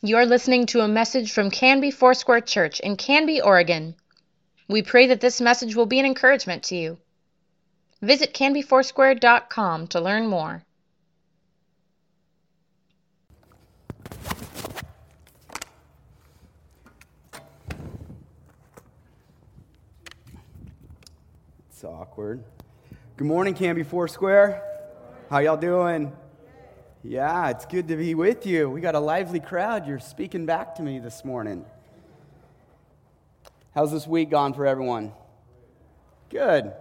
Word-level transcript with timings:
You're 0.00 0.26
listening 0.26 0.66
to 0.66 0.80
a 0.82 0.86
message 0.86 1.32
from 1.32 1.50
Canby 1.50 1.90
Foursquare 1.90 2.40
Church 2.40 2.78
in 2.78 2.94
Canby, 2.94 3.40
Oregon. 3.40 3.96
We 4.68 4.80
pray 4.80 5.08
that 5.08 5.20
this 5.20 5.40
message 5.40 5.74
will 5.74 5.86
be 5.86 5.98
an 5.98 6.06
encouragement 6.06 6.62
to 6.64 6.76
you. 6.76 6.98
Visit 8.00 8.32
canbyfoursquare.com 8.32 9.88
to 9.88 10.00
learn 10.00 10.28
more. 10.28 10.62
It's 21.70 21.82
awkward. 21.82 22.44
Good 23.16 23.26
morning, 23.26 23.54
Canby 23.54 23.82
Foursquare. 23.82 24.62
How 25.28 25.38
y'all 25.38 25.56
doing? 25.56 26.12
Yeah, 27.04 27.50
it's 27.50 27.64
good 27.64 27.86
to 27.88 27.96
be 27.96 28.16
with 28.16 28.44
you. 28.44 28.68
We 28.68 28.80
got 28.80 28.96
a 28.96 29.00
lively 29.00 29.38
crowd. 29.38 29.86
You're 29.86 30.00
speaking 30.00 30.46
back 30.46 30.74
to 30.76 30.82
me 30.82 30.98
this 30.98 31.24
morning. 31.24 31.64
How's 33.72 33.92
this 33.92 34.04
week 34.04 34.30
gone 34.30 34.52
for 34.52 34.66
everyone? 34.66 35.12
Good, 36.28 36.72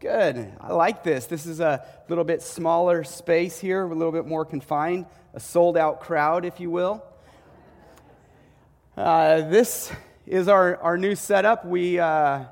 good. 0.00 0.50
I 0.62 0.72
like 0.72 1.04
this. 1.04 1.26
This 1.26 1.44
is 1.44 1.60
a 1.60 1.84
little 2.08 2.24
bit 2.24 2.40
smaller 2.40 3.04
space 3.04 3.60
here, 3.60 3.82
a 3.82 3.94
little 3.94 4.12
bit 4.12 4.24
more 4.24 4.46
confined, 4.46 5.04
a 5.34 5.40
sold 5.40 5.76
out 5.76 6.00
crowd, 6.00 6.46
if 6.46 6.58
you 6.58 6.70
will. 6.70 7.04
Uh, 8.96 9.42
this 9.42 9.92
is 10.26 10.48
our, 10.48 10.78
our 10.78 10.96
new 10.96 11.14
setup. 11.14 11.66
We, 11.66 11.98
uh, 11.98 12.44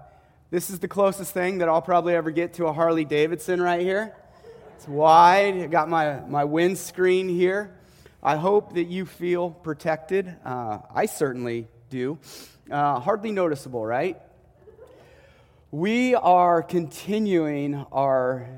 this 0.50 0.68
is 0.68 0.78
the 0.78 0.88
closest 0.88 1.32
thing 1.32 1.58
that 1.58 1.70
I'll 1.70 1.80
probably 1.80 2.14
ever 2.14 2.30
get 2.30 2.52
to 2.54 2.66
a 2.66 2.72
Harley 2.74 3.06
Davidson 3.06 3.62
right 3.62 3.80
here. 3.80 4.14
It's 4.76 4.88
wide. 4.88 5.54
I 5.54 5.66
got 5.68 5.88
my, 5.88 6.18
my 6.28 6.42
windscreen 6.44 7.28
here. 7.28 7.72
I 8.22 8.34
hope 8.34 8.74
that 8.74 8.84
you 8.84 9.06
feel 9.06 9.50
protected. 9.50 10.34
Uh, 10.44 10.78
I 10.92 11.06
certainly 11.06 11.68
do. 11.90 12.18
Uh, 12.68 12.98
hardly 12.98 13.30
noticeable, 13.30 13.86
right? 13.86 14.20
We 15.70 16.16
are 16.16 16.60
continuing 16.60 17.86
our 17.92 18.48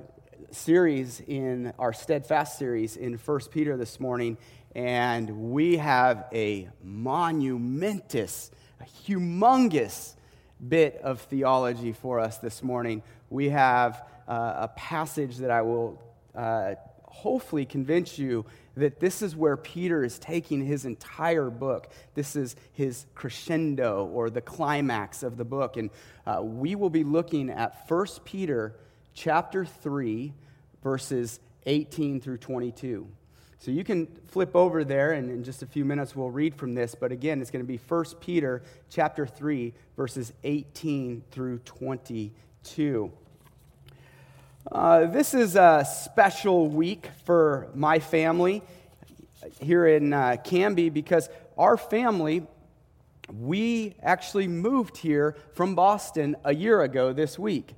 series 0.53 1.21
in 1.21 1.75
our 1.79 1.93
steadfast 1.93 2.59
series 2.59 2.97
in 2.97 3.19
1 3.19 3.41
Peter 3.51 3.77
this 3.77 4.01
morning, 4.01 4.39
and 4.75 5.53
we 5.53 5.77
have 5.77 6.25
a 6.33 6.71
monumentous, 6.83 8.51
a 8.81 8.85
humongous 8.85 10.15
bit 10.67 10.99
of 11.03 11.21
theology 11.21 11.93
for 11.93 12.21
us 12.21 12.39
this 12.39 12.63
morning. 12.63 13.03
We 13.29 13.51
have 13.51 14.03
uh, 14.27 14.55
a 14.61 14.69
passage 14.69 15.37
that 15.39 15.51
I 15.51 15.61
will 15.61 16.03
uh, 16.37 16.75
hopefully 17.05 17.65
convince 17.65 18.19
you 18.19 18.45
that 18.77 19.01
this 19.01 19.23
is 19.23 19.35
where 19.35 19.57
Peter 19.57 20.05
is 20.05 20.19
taking 20.19 20.65
his 20.65 20.85
entire 20.85 21.49
book. 21.49 21.91
This 22.15 22.37
is 22.37 22.57
his 22.73 23.07
crescendo 23.15 24.05
or 24.07 24.29
the 24.29 24.43
climax 24.43 25.23
of 25.23 25.39
the 25.39 25.45
book. 25.45 25.79
And 25.79 25.91
uh, 26.27 26.43
we 26.43 26.75
will 26.75 26.91
be 26.91 27.05
looking 27.05 27.49
at 27.49 27.75
1 27.89 28.07
Peter 28.25 28.77
chapter 29.15 29.65
3, 29.65 30.35
verses 30.83 31.41
18 31.65 32.21
through 32.21 32.37
22. 32.37 33.09
So 33.59 33.71
you 33.71 33.83
can 33.83 34.07
flip 34.27 34.55
over 34.55 34.85
there, 34.85 35.13
and 35.13 35.31
in 35.31 35.43
just 35.43 35.63
a 35.63 35.67
few 35.67 35.85
minutes 35.85 36.15
we'll 36.15 36.31
read 36.31 36.55
from 36.55 36.75
this. 36.75 36.95
But 36.95 37.13
again, 37.13 37.41
it's 37.41 37.51
going 37.51 37.65
to 37.65 37.67
be 37.67 37.81
1 37.89 38.05
Peter 38.21 38.63
chapter 38.91 39.27
3, 39.27 39.73
verses 39.97 40.35
18 40.45 41.25
through 41.31 41.61
22. 41.61 43.11
Uh, 44.73 45.07
this 45.07 45.33
is 45.33 45.55
a 45.55 45.87
special 45.89 46.69
week 46.69 47.09
for 47.25 47.69
my 47.73 48.01
family 48.01 48.63
here 49.61 49.87
in 49.87 50.13
uh, 50.13 50.37
Canby 50.43 50.91
because 50.91 51.29
our 51.57 51.77
family, 51.77 52.45
we 53.33 53.95
actually 54.03 54.49
moved 54.49 54.97
here 54.97 55.37
from 55.55 55.77
Boston 55.77 56.35
a 56.45 56.53
year 56.53 56.83
ago 56.83 57.13
this 57.13 57.39
week. 57.39 57.75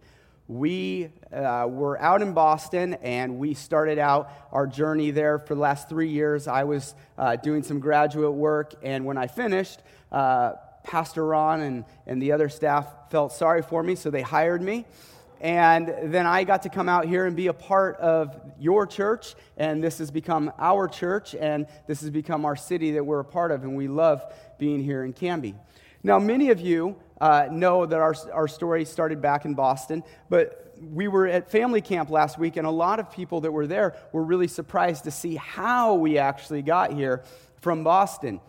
We 0.46 1.10
uh, 1.30 1.66
were 1.68 2.00
out 2.00 2.22
in 2.22 2.32
Boston 2.32 2.94
and 2.94 3.38
we 3.38 3.52
started 3.52 3.98
out 3.98 4.32
our 4.50 4.66
journey 4.66 5.10
there 5.10 5.38
for 5.38 5.54
the 5.56 5.60
last 5.60 5.90
three 5.90 6.08
years. 6.08 6.48
I 6.48 6.64
was 6.64 6.94
uh, 7.18 7.36
doing 7.36 7.62
some 7.62 7.80
graduate 7.80 8.32
work, 8.32 8.74
and 8.82 9.04
when 9.04 9.18
I 9.18 9.26
finished, 9.26 9.80
uh, 10.10 10.52
Pastor 10.84 11.26
Ron 11.26 11.60
and, 11.60 11.84
and 12.06 12.22
the 12.22 12.32
other 12.32 12.48
staff 12.48 12.86
felt 13.10 13.34
sorry 13.34 13.60
for 13.60 13.82
me, 13.82 13.94
so 13.94 14.08
they 14.08 14.22
hired 14.22 14.62
me. 14.62 14.86
And 15.40 16.12
then 16.12 16.26
I 16.26 16.44
got 16.44 16.62
to 16.62 16.68
come 16.68 16.88
out 16.88 17.06
here 17.06 17.26
and 17.26 17.36
be 17.36 17.46
a 17.46 17.52
part 17.52 17.96
of 17.96 18.38
your 18.58 18.86
church. 18.86 19.34
And 19.56 19.82
this 19.82 19.98
has 19.98 20.10
become 20.10 20.52
our 20.58 20.88
church, 20.88 21.34
and 21.34 21.66
this 21.86 22.00
has 22.00 22.10
become 22.10 22.44
our 22.44 22.56
city 22.56 22.92
that 22.92 23.04
we're 23.04 23.20
a 23.20 23.24
part 23.24 23.52
of. 23.52 23.62
And 23.62 23.76
we 23.76 23.88
love 23.88 24.24
being 24.58 24.82
here 24.82 25.04
in 25.04 25.12
Canby. 25.12 25.54
Now, 26.02 26.18
many 26.18 26.50
of 26.50 26.60
you 26.60 26.96
uh, 27.20 27.48
know 27.50 27.86
that 27.86 27.98
our, 27.98 28.14
our 28.32 28.48
story 28.48 28.84
started 28.84 29.20
back 29.20 29.44
in 29.44 29.54
Boston, 29.54 30.04
but 30.28 30.74
we 30.92 31.08
were 31.08 31.26
at 31.26 31.50
family 31.50 31.80
camp 31.80 32.10
last 32.10 32.38
week, 32.38 32.56
and 32.56 32.66
a 32.66 32.70
lot 32.70 33.00
of 33.00 33.10
people 33.10 33.40
that 33.40 33.52
were 33.52 33.66
there 33.66 33.96
were 34.12 34.22
really 34.22 34.46
surprised 34.46 35.04
to 35.04 35.10
see 35.10 35.34
how 35.34 35.94
we 35.94 36.18
actually 36.18 36.62
got 36.62 36.92
here 36.92 37.24
from 37.60 37.82
Boston. 37.82 38.40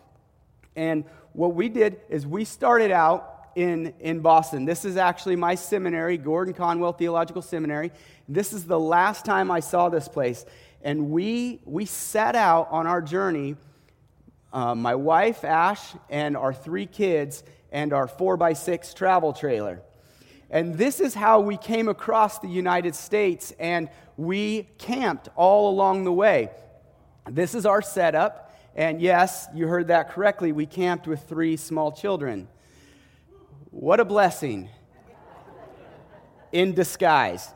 And 0.76 1.04
what 1.32 1.54
we 1.54 1.68
did 1.68 2.00
is 2.08 2.26
we 2.26 2.44
started 2.44 2.90
out 2.90 3.39
in, 3.54 3.94
in 4.00 4.20
Boston. 4.20 4.64
This 4.64 4.84
is 4.84 4.96
actually 4.96 5.36
my 5.36 5.54
seminary, 5.54 6.16
Gordon 6.16 6.54
Conwell 6.54 6.92
Theological 6.92 7.42
Seminary. 7.42 7.90
This 8.28 8.52
is 8.52 8.64
the 8.64 8.78
last 8.78 9.24
time 9.24 9.50
I 9.50 9.60
saw 9.60 9.88
this 9.88 10.08
place. 10.08 10.44
And 10.82 11.10
we, 11.10 11.60
we 11.64 11.84
set 11.84 12.36
out 12.36 12.68
on 12.70 12.86
our 12.86 13.02
journey, 13.02 13.56
uh, 14.52 14.74
my 14.74 14.94
wife, 14.94 15.44
Ash, 15.44 15.80
and 16.08 16.36
our 16.36 16.52
three 16.52 16.86
kids, 16.86 17.42
and 17.70 17.92
our 17.92 18.06
four 18.06 18.36
by 18.36 18.52
six 18.54 18.94
travel 18.94 19.32
trailer. 19.32 19.82
And 20.50 20.76
this 20.76 21.00
is 21.00 21.14
how 21.14 21.40
we 21.40 21.56
came 21.56 21.88
across 21.88 22.38
the 22.38 22.48
United 22.48 22.94
States, 22.94 23.52
and 23.58 23.88
we 24.16 24.68
camped 24.78 25.28
all 25.36 25.70
along 25.70 26.04
the 26.04 26.12
way. 26.12 26.50
This 27.30 27.54
is 27.54 27.66
our 27.66 27.82
setup. 27.82 28.48
And 28.74 29.00
yes, 29.00 29.46
you 29.54 29.66
heard 29.66 29.88
that 29.88 30.10
correctly. 30.10 30.52
We 30.52 30.66
camped 30.66 31.06
with 31.06 31.28
three 31.28 31.56
small 31.56 31.92
children. 31.92 32.48
What 33.70 34.00
a 34.00 34.04
blessing 34.04 34.68
in 36.50 36.74
disguise. 36.74 37.50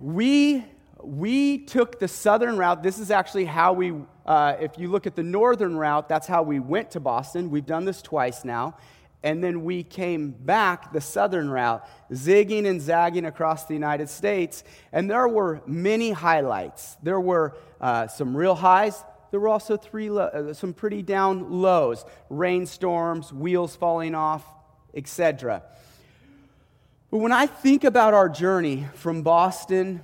We, 0.00 0.64
we 1.00 1.58
took 1.58 2.00
the 2.00 2.08
southern 2.08 2.56
route. 2.58 2.82
This 2.82 2.98
is 2.98 3.12
actually 3.12 3.44
how 3.44 3.72
we, 3.72 3.94
uh, 4.26 4.56
if 4.58 4.76
you 4.78 4.88
look 4.88 5.06
at 5.06 5.14
the 5.14 5.22
northern 5.22 5.76
route, 5.76 6.08
that's 6.08 6.26
how 6.26 6.42
we 6.42 6.58
went 6.58 6.90
to 6.92 7.00
Boston. 7.00 7.50
We've 7.50 7.64
done 7.64 7.84
this 7.84 8.02
twice 8.02 8.44
now. 8.44 8.76
And 9.22 9.44
then 9.44 9.62
we 9.62 9.84
came 9.84 10.32
back 10.32 10.92
the 10.92 11.00
southern 11.00 11.48
route, 11.48 11.88
zigging 12.10 12.66
and 12.66 12.82
zagging 12.82 13.24
across 13.24 13.66
the 13.66 13.74
United 13.74 14.08
States. 14.08 14.64
And 14.92 15.08
there 15.08 15.28
were 15.28 15.62
many 15.66 16.10
highlights. 16.10 16.96
There 17.00 17.20
were 17.20 17.56
uh, 17.80 18.08
some 18.08 18.36
real 18.36 18.56
highs. 18.56 19.04
There 19.30 19.38
were 19.38 19.48
also 19.48 19.76
three 19.76 20.10
lo- 20.10 20.24
uh, 20.24 20.52
some 20.52 20.74
pretty 20.74 21.02
down 21.02 21.62
lows 21.62 22.04
rainstorms, 22.28 23.32
wheels 23.32 23.76
falling 23.76 24.16
off, 24.16 24.44
etc. 24.94 25.62
But 27.10 27.18
when 27.18 27.32
I 27.32 27.46
think 27.46 27.84
about 27.84 28.14
our 28.14 28.28
journey 28.28 28.86
from 28.94 29.22
Boston 29.22 30.02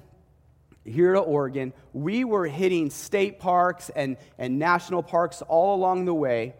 here 0.84 1.14
to 1.14 1.20
Oregon, 1.20 1.72
we 1.92 2.24
were 2.24 2.46
hitting 2.46 2.90
state 2.90 3.38
parks 3.38 3.90
and, 3.90 4.16
and 4.38 4.58
national 4.58 5.02
parks 5.02 5.42
all 5.42 5.74
along 5.74 6.04
the 6.04 6.14
way. 6.14 6.54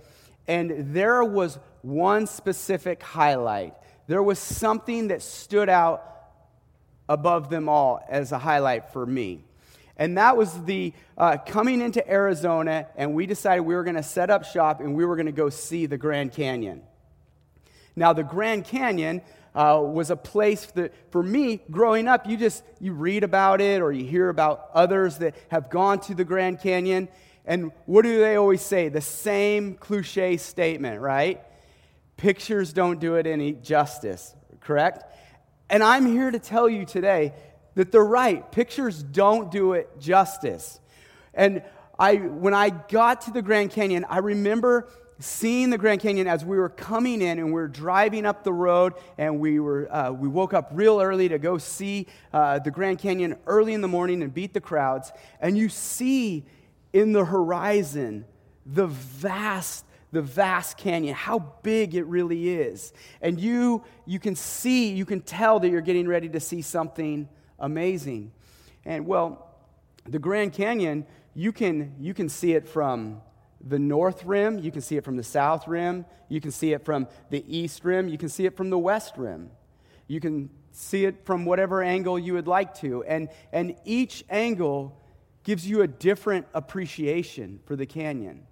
And 0.47 0.95
there 0.95 1.23
was 1.23 1.59
one 1.83 2.27
specific 2.27 3.03
highlight. 3.03 3.75
There 4.07 4.23
was 4.23 4.39
something 4.39 5.09
that 5.09 5.21
stood 5.21 5.69
out 5.69 6.03
above 7.09 7.51
them 7.51 7.69
all 7.69 8.01
as 8.09 8.33
a 8.33 8.39
highlight 8.39 8.93
for 8.93 9.05
me. 9.05 9.45
And 9.99 10.17
that 10.17 10.37
was 10.37 10.65
the 10.65 10.93
uh, 11.17 11.39
coming 11.39 11.81
into 11.81 12.09
Arizona, 12.09 12.87
and 12.97 13.15
we 13.15 13.27
decided 13.27 13.63
we 13.63 13.75
were 13.75 13.83
going 13.83 13.97
to 13.97 14.03
set 14.03 14.31
up 14.31 14.45
shop 14.45 14.81
and 14.81 14.95
we 14.95 15.05
were 15.05 15.17
going 15.17 15.27
to 15.27 15.33
go 15.33 15.51
see 15.51 15.87
the 15.87 15.99
Grand 15.99 16.33
Canyon. 16.33 16.83
Now, 17.99 18.13
the 18.13 18.23
Grand 18.23 18.65
Canyon 18.65 19.23
uh, 19.55 19.83
was 19.83 20.11
a 20.11 20.17
place 20.17 20.67
that, 20.77 20.95
for 21.11 21.23
me, 21.23 21.61
growing 21.71 22.07
up, 22.07 22.29
you 22.29 22.37
just 22.37 22.63
you 22.81 22.93
read 22.93 23.25
about 23.25 23.61
it 23.61 23.83
or 23.83 23.91
you 23.91 24.05
hear 24.05 24.29
about 24.29 24.71
others 24.73 25.19
that 25.19 25.35
have 25.51 25.69
gone 25.69 25.99
to 26.01 26.15
the 26.15 26.25
Grand 26.25 26.61
Canyon. 26.61 27.09
And 27.45 27.73
what 27.87 28.03
do 28.03 28.19
they 28.19 28.37
always 28.37 28.63
say? 28.63 28.89
The 28.89 29.01
same 29.01 29.75
cliche 29.75 30.37
statement, 30.37 31.01
right? 31.01 31.43
Pictures 32.17 32.73
don't 32.73 33.01
do 33.01 33.17
it 33.17 33.27
any 33.27 33.53
justice, 33.53 34.35
correct? 34.61 35.05
And 35.69 35.83
I'm 35.83 36.07
here 36.07 36.31
to 36.31 36.39
tell 36.39 36.69
you 36.69 36.85
today 36.85 37.33
that 37.75 37.91
they're 37.91 38.05
right. 38.05 38.51
Pictures 38.53 39.03
don't 39.03 39.51
do 39.51 39.73
it 39.73 39.99
justice. 39.99 40.79
And 41.35 41.63
I, 41.99 42.17
when 42.17 42.55
I 42.55 42.71
got 42.71 43.23
to 43.23 43.33
the 43.33 43.43
Grand 43.43 43.71
Canyon, 43.71 44.05
I 44.09 44.19
remember 44.19 44.89
seeing 45.21 45.71
the 45.71 45.79
Grand 45.79 46.01
Canyon 46.01 46.27
as 46.27 46.45
we 46.45 46.57
were 46.57 46.69
coming 46.69 47.21
in 47.21 47.39
and 47.39 47.49
we 47.49 47.53
were 47.53 47.69
driving 47.69 48.25
up 48.25 48.45
the 48.45 48.53
road 48.53 48.95
and 49.17 49.41
we, 49.41 49.59
were, 49.59 49.93
uh, 49.93 50.13
we 50.13 50.29
woke 50.29 50.55
up 50.55 50.71
real 50.73 51.01
early 51.01 51.29
to 51.29 51.39
go 51.39 51.59
see 51.59 52.07
uh, 52.33 52.59
the 52.61 52.71
Grand 52.71 52.99
Canyon 52.99 53.37
early 53.47 53.75
in 53.75 53.81
the 53.81 53.89
morning 53.89 54.23
and 54.23 54.33
beat 54.33 54.55
the 54.55 54.61
crowds. 54.61 55.13
And 55.41 55.59
you 55.59 55.69
see 55.69 56.45
in 56.93 57.13
the 57.13 57.25
horizon 57.25 58.25
the 58.65 58.87
vast, 58.87 59.85
the 60.13 60.23
vast 60.23 60.77
canyon, 60.77 61.15
how 61.15 61.39
big 61.63 61.95
it 61.95 62.05
really 62.05 62.51
is. 62.51 62.93
And 63.21 63.41
you, 63.41 63.83
you 64.07 64.21
can 64.21 64.37
see, 64.37 64.93
you 64.93 65.05
can 65.05 65.21
tell 65.21 65.59
that 65.61 65.69
you're 65.69 65.81
getting 65.81 66.07
ready 66.07 66.29
to 66.29 66.41
see 66.41 66.63
something 66.63 67.29
amazing. 67.59 68.33
And 68.85 69.07
well, 69.07 69.57
the 70.07 70.19
Grand 70.19 70.53
Canyon, 70.53 71.07
you 71.35 71.51
can, 71.53 71.95
you 71.99 72.15
can 72.15 72.29
see 72.29 72.53
it 72.53 72.69
from 72.69 73.21
the 73.61 73.79
north 73.79 74.25
rim, 74.25 74.59
you 74.59 74.71
can 74.71 74.81
see 74.81 74.97
it 74.97 75.05
from 75.05 75.17
the 75.17 75.23
south 75.23 75.67
rim, 75.67 76.05
you 76.29 76.41
can 76.41 76.51
see 76.51 76.73
it 76.73 76.85
from 76.85 77.09
the 77.31 77.45
east 77.49 77.85
rim, 77.85 78.09
you 78.09 78.19
can 78.19 78.29
see 78.29 78.47
it 78.47 78.57
from 78.57 78.71
the 78.71 78.79
west 78.79 79.15
rim. 79.17 79.51
You 80.07 80.21
can 80.21 80.51
see 80.73 81.05
it 81.05 81.25
from 81.25 81.45
whatever 81.45 81.83
angle 81.83 82.19
you 82.19 82.35
would 82.35 82.47
like 82.47 82.75
to. 82.77 83.05
And, 83.05 83.29
and 83.53 83.77
each 83.85 84.25
angle 84.31 84.99
gives 85.45 85.69
you 85.69 85.83
a 85.83 85.87
different 85.87 86.47
appreciation 86.55 87.61
for 87.67 87.77
the 87.77 87.87
canyon. 87.87 88.47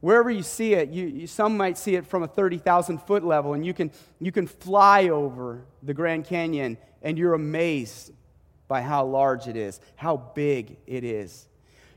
Wherever 0.00 0.30
you 0.30 0.42
see 0.42 0.74
it, 0.74 0.90
you, 0.90 1.06
you, 1.06 1.26
some 1.26 1.56
might 1.56 1.78
see 1.78 1.94
it 1.94 2.06
from 2.06 2.22
a 2.22 2.28
30,000 2.28 2.98
foot 2.98 3.24
level, 3.24 3.54
and 3.54 3.64
you 3.64 3.72
can, 3.72 3.90
you 4.20 4.30
can 4.30 4.46
fly 4.46 5.08
over 5.08 5.64
the 5.82 5.94
Grand 5.94 6.26
Canyon 6.26 6.76
and 7.02 7.16
you're 7.16 7.34
amazed 7.34 8.12
by 8.68 8.82
how 8.82 9.06
large 9.06 9.46
it 9.46 9.56
is, 9.56 9.80
how 9.94 10.16
big 10.16 10.76
it 10.86 11.04
is. 11.04 11.48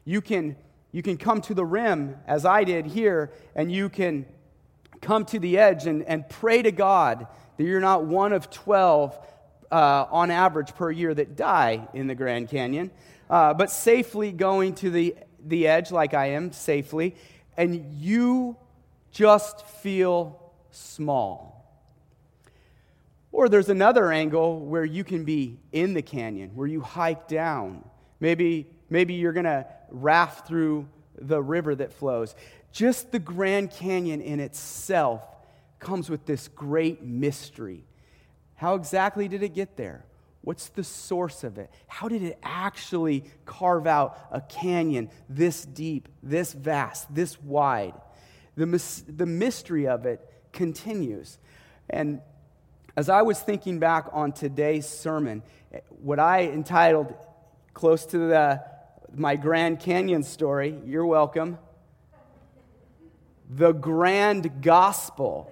You 0.06 0.22
can, 0.22 0.56
you 0.91 1.01
can 1.03 1.18
come 1.18 1.41
to 1.41 1.53
the 1.53 1.65
rim, 1.65 2.18
as 2.25 2.45
I 2.45 2.63
did 2.63 2.86
here, 2.86 3.31
and 3.56 3.71
you 3.71 3.89
can 3.89 4.25
come 5.01 5.25
to 5.25 5.39
the 5.39 5.57
edge 5.57 5.86
and, 5.86 6.03
and 6.03 6.27
pray 6.27 6.62
to 6.62 6.71
God 6.71 7.27
that 7.57 7.63
you're 7.63 7.80
not 7.80 8.06
one 8.06 8.33
of 8.33 8.50
12 8.50 9.18
uh, 9.71 10.06
on 10.09 10.31
average 10.31 10.74
per 10.75 10.89
year 10.89 11.13
that 11.13 11.36
die 11.36 11.88
in 11.94 12.07
the 12.07 12.15
Grand 12.15 12.50
Canyon, 12.50 12.91
uh, 13.30 13.53
but 13.53 13.69
safely 13.69 14.31
going 14.31 14.74
to 14.75 14.89
the, 14.89 15.15
the 15.45 15.68
edge 15.68 15.91
like 15.91 16.13
I 16.13 16.31
am 16.31 16.51
safely, 16.51 17.15
and 17.56 17.95
you 18.00 18.57
just 19.12 19.65
feel 19.68 20.51
small. 20.71 21.56
Or 23.31 23.47
there's 23.47 23.69
another 23.69 24.12
angle 24.12 24.59
where 24.59 24.85
you 24.85 25.03
can 25.03 25.24
be 25.24 25.59
in 25.71 25.94
the 25.94 26.01
canyon, 26.01 26.51
where 26.56 26.68
you 26.68 26.81
hike 26.81 27.27
down. 27.27 27.83
Maybe, 28.19 28.68
maybe 28.89 29.13
you're 29.13 29.33
going 29.33 29.45
to 29.45 29.65
raft 29.89 30.47
through 30.47 30.88
the 31.18 31.41
river 31.41 31.75
that 31.75 31.94
flows. 31.94 32.36
Just 32.71 33.12
the 33.12 33.19
Grand 33.19 33.71
Canyon 33.71 34.21
in 34.21 34.39
itself 34.39 35.24
comes 35.80 36.09
with 36.09 36.25
this 36.25 36.47
great 36.47 37.01
mystery. 37.01 37.83
How 38.56 38.75
exactly 38.75 39.27
did 39.27 39.44
it 39.44 39.53
get 39.53 39.77
there? 39.77 40.06
What's 40.41 40.69
the 40.69 40.83
source 40.83 41.44
of 41.44 41.57
it? 41.57 41.69
How 41.88 42.07
did 42.07 42.24
it 42.24 42.39
actually 42.44 43.25
carve 43.45 43.88
out 43.88 44.18
a 44.31 44.41
canyon 44.41 45.09
this 45.27 45.65
deep, 45.65 46.07
this 46.24 46.53
vast, 46.53 47.13
this 47.13 47.42
wide? 47.42 47.94
The, 48.56 48.65
the 49.07 49.25
mystery 49.25 49.88
of 49.88 50.06
it 50.06 50.27
continues. 50.51 51.39
And 51.89 52.21
as 52.95 53.09
I 53.09 53.21
was 53.21 53.39
thinking 53.39 53.80
back 53.80 54.07
on 54.12 54.31
today's 54.31 54.88
sermon, 54.88 55.44
eh, 55.74 55.80
what 56.01 56.19
I 56.19 56.44
entitled 56.44 57.13
close 57.74 58.06
to 58.07 58.18
the, 58.18 58.62
my 59.15 59.35
Grand 59.35 59.79
Canyon 59.79 60.23
story, 60.23 60.75
you're 60.85 61.06
welcome, 61.06 61.57
the 63.50 63.71
Grand 63.71 64.61
Gospel. 64.61 65.51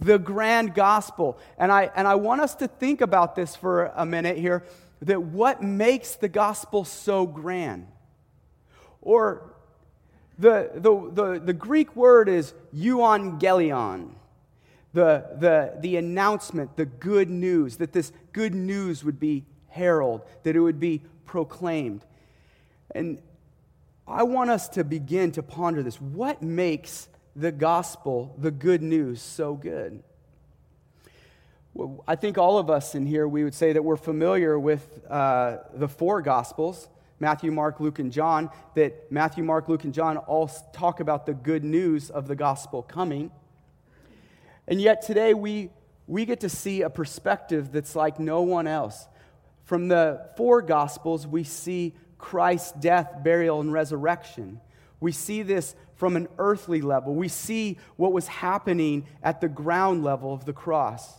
The 0.00 0.18
Grand 0.18 0.74
Gospel. 0.74 1.38
And 1.58 1.70
I, 1.70 1.90
and 1.94 2.08
I 2.08 2.14
want 2.14 2.40
us 2.40 2.54
to 2.56 2.68
think 2.68 3.00
about 3.00 3.34
this 3.34 3.54
for 3.54 3.92
a 3.94 4.06
minute 4.06 4.38
here 4.38 4.64
that 5.02 5.22
what 5.22 5.62
makes 5.62 6.14
the 6.14 6.28
gospel 6.28 6.84
so 6.84 7.26
grand? 7.26 7.86
Or 9.02 9.54
the, 10.38 10.70
the, 10.74 11.10
the, 11.12 11.40
the 11.40 11.52
Greek 11.52 11.94
word 11.96 12.28
is 12.28 12.54
euangelion 12.74 14.10
the, 14.92 15.24
the, 15.38 15.74
the 15.80 15.96
announcement, 15.96 16.76
the 16.76 16.86
good 16.86 17.30
news, 17.30 17.76
that 17.76 17.92
this 17.92 18.12
good 18.32 18.54
news 18.54 19.04
would 19.04 19.20
be 19.20 19.44
heralded, 19.68 20.26
that 20.42 20.56
it 20.56 20.60
would 20.60 20.80
be 20.80 21.02
proclaimed. 21.26 22.04
And 22.94 23.20
I 24.06 24.24
want 24.24 24.50
us 24.50 24.68
to 24.70 24.84
begin 24.84 25.32
to 25.32 25.42
ponder 25.42 25.82
this. 25.82 26.00
What 26.00 26.42
makes 26.42 27.08
the 27.36 27.52
gospel, 27.52 28.34
the 28.38 28.50
good 28.50 28.82
news, 28.82 29.22
so 29.22 29.54
good? 29.54 30.02
Well, 31.72 32.02
I 32.08 32.16
think 32.16 32.36
all 32.36 32.58
of 32.58 32.68
us 32.68 32.94
in 32.94 33.06
here, 33.06 33.28
we 33.28 33.44
would 33.44 33.54
say 33.54 33.72
that 33.72 33.82
we're 33.82 33.96
familiar 33.96 34.58
with 34.58 35.04
uh, 35.08 35.58
the 35.74 35.88
four 35.88 36.22
gospels 36.22 36.88
Matthew, 37.20 37.52
Mark, 37.52 37.80
Luke, 37.80 37.98
and 37.98 38.10
John, 38.10 38.48
that 38.74 39.12
Matthew, 39.12 39.44
Mark, 39.44 39.68
Luke, 39.68 39.84
and 39.84 39.92
John 39.92 40.16
all 40.16 40.48
talk 40.72 41.00
about 41.00 41.26
the 41.26 41.34
good 41.34 41.62
news 41.62 42.08
of 42.08 42.26
the 42.26 42.34
gospel 42.34 42.82
coming. 42.82 43.30
And 44.66 44.80
yet 44.80 45.02
today 45.02 45.34
we, 45.34 45.68
we 46.06 46.24
get 46.24 46.40
to 46.40 46.48
see 46.48 46.80
a 46.80 46.88
perspective 46.88 47.72
that's 47.72 47.94
like 47.94 48.18
no 48.18 48.40
one 48.40 48.66
else. 48.66 49.06
From 49.64 49.88
the 49.88 50.30
four 50.36 50.62
Gospels, 50.62 51.26
we 51.26 51.44
see 51.44 51.94
Christ's 52.20 52.72
death, 52.72 53.22
burial, 53.22 53.60
and 53.60 53.72
resurrection. 53.72 54.60
We 55.00 55.12
see 55.12 55.42
this 55.42 55.74
from 55.96 56.16
an 56.16 56.28
earthly 56.38 56.80
level. 56.80 57.14
We 57.14 57.28
see 57.28 57.78
what 57.96 58.12
was 58.12 58.26
happening 58.26 59.06
at 59.22 59.40
the 59.40 59.48
ground 59.48 60.04
level 60.04 60.32
of 60.32 60.44
the 60.44 60.52
cross. 60.52 61.12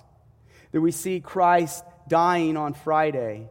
That 0.71 0.81
we 0.81 0.92
see 0.92 1.19
Christ 1.19 1.83
dying 2.07 2.57
on 2.57 2.74
Friday 2.74 3.50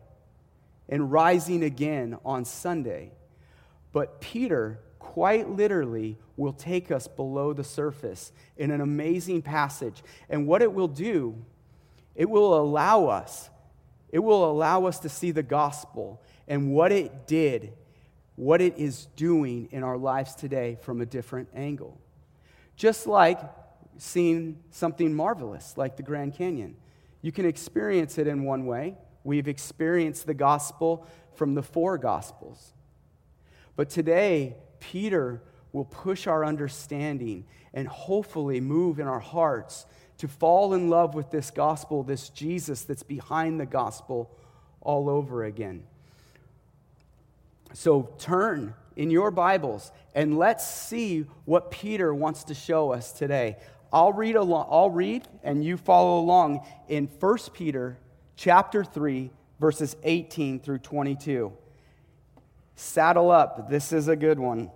and 0.88 1.12
rising 1.12 1.62
again 1.62 2.18
on 2.24 2.44
Sunday. 2.44 3.12
But 3.92 4.20
Peter 4.20 4.80
quite 4.98 5.50
literally 5.50 6.18
will 6.36 6.52
take 6.52 6.90
us 6.90 7.06
below 7.08 7.52
the 7.52 7.64
surface 7.64 8.32
in 8.56 8.70
an 8.70 8.80
amazing 8.80 9.42
passage. 9.42 10.02
And 10.28 10.46
what 10.46 10.62
it 10.62 10.72
will 10.72 10.88
do, 10.88 11.36
it 12.14 12.28
will 12.28 12.58
allow 12.58 13.06
us, 13.06 13.50
it 14.10 14.20
will 14.20 14.50
allow 14.50 14.86
us 14.86 14.98
to 15.00 15.08
see 15.08 15.30
the 15.30 15.42
gospel 15.42 16.20
and 16.50 16.72
what 16.72 16.90
it 16.90 17.28
did, 17.28 17.72
what 18.34 18.60
it 18.60 18.76
is 18.76 19.06
doing 19.16 19.68
in 19.70 19.84
our 19.84 19.96
lives 19.96 20.34
today 20.34 20.76
from 20.82 21.00
a 21.00 21.06
different 21.06 21.48
angle. 21.54 21.98
Just 22.74 23.06
like 23.06 23.40
seeing 23.96 24.58
something 24.70 25.14
marvelous 25.14 25.78
like 25.78 25.96
the 25.96 26.02
Grand 26.02 26.34
Canyon. 26.34 26.74
You 27.22 27.30
can 27.30 27.46
experience 27.46 28.18
it 28.18 28.26
in 28.26 28.44
one 28.44 28.66
way. 28.66 28.96
We've 29.22 29.46
experienced 29.46 30.26
the 30.26 30.34
gospel 30.34 31.06
from 31.34 31.54
the 31.54 31.62
four 31.62 31.98
gospels. 31.98 32.72
But 33.76 33.88
today, 33.88 34.56
Peter 34.80 35.42
will 35.72 35.84
push 35.84 36.26
our 36.26 36.44
understanding 36.44 37.44
and 37.72 37.86
hopefully 37.86 38.60
move 38.60 38.98
in 38.98 39.06
our 39.06 39.20
hearts 39.20 39.86
to 40.18 40.26
fall 40.26 40.74
in 40.74 40.90
love 40.90 41.14
with 41.14 41.30
this 41.30 41.50
gospel, 41.50 42.02
this 42.02 42.28
Jesus 42.28 42.82
that's 42.82 43.04
behind 43.04 43.60
the 43.60 43.66
gospel 43.66 44.36
all 44.80 45.08
over 45.08 45.44
again. 45.44 45.84
So 47.72 48.10
turn 48.18 48.74
in 48.96 49.10
your 49.10 49.30
Bibles 49.30 49.92
and 50.14 50.38
let's 50.38 50.68
see 50.68 51.26
what 51.44 51.70
Peter 51.70 52.12
wants 52.12 52.44
to 52.44 52.54
show 52.54 52.92
us 52.92 53.12
today. 53.12 53.56
I'll 53.92 54.12
read 54.12 54.36
along, 54.36 54.68
I'll 54.70 54.90
read 54.90 55.26
and 55.42 55.64
you 55.64 55.76
follow 55.76 56.18
along 56.20 56.66
in 56.88 57.06
1 57.06 57.38
Peter 57.54 57.98
chapter 58.36 58.84
3 58.84 59.30
verses 59.60 59.96
18 60.02 60.60
through 60.60 60.78
22. 60.78 61.52
Saddle 62.74 63.30
up. 63.30 63.70
This 63.70 63.92
is 63.92 64.08
a 64.08 64.16
good 64.16 64.38
one. 64.38 64.70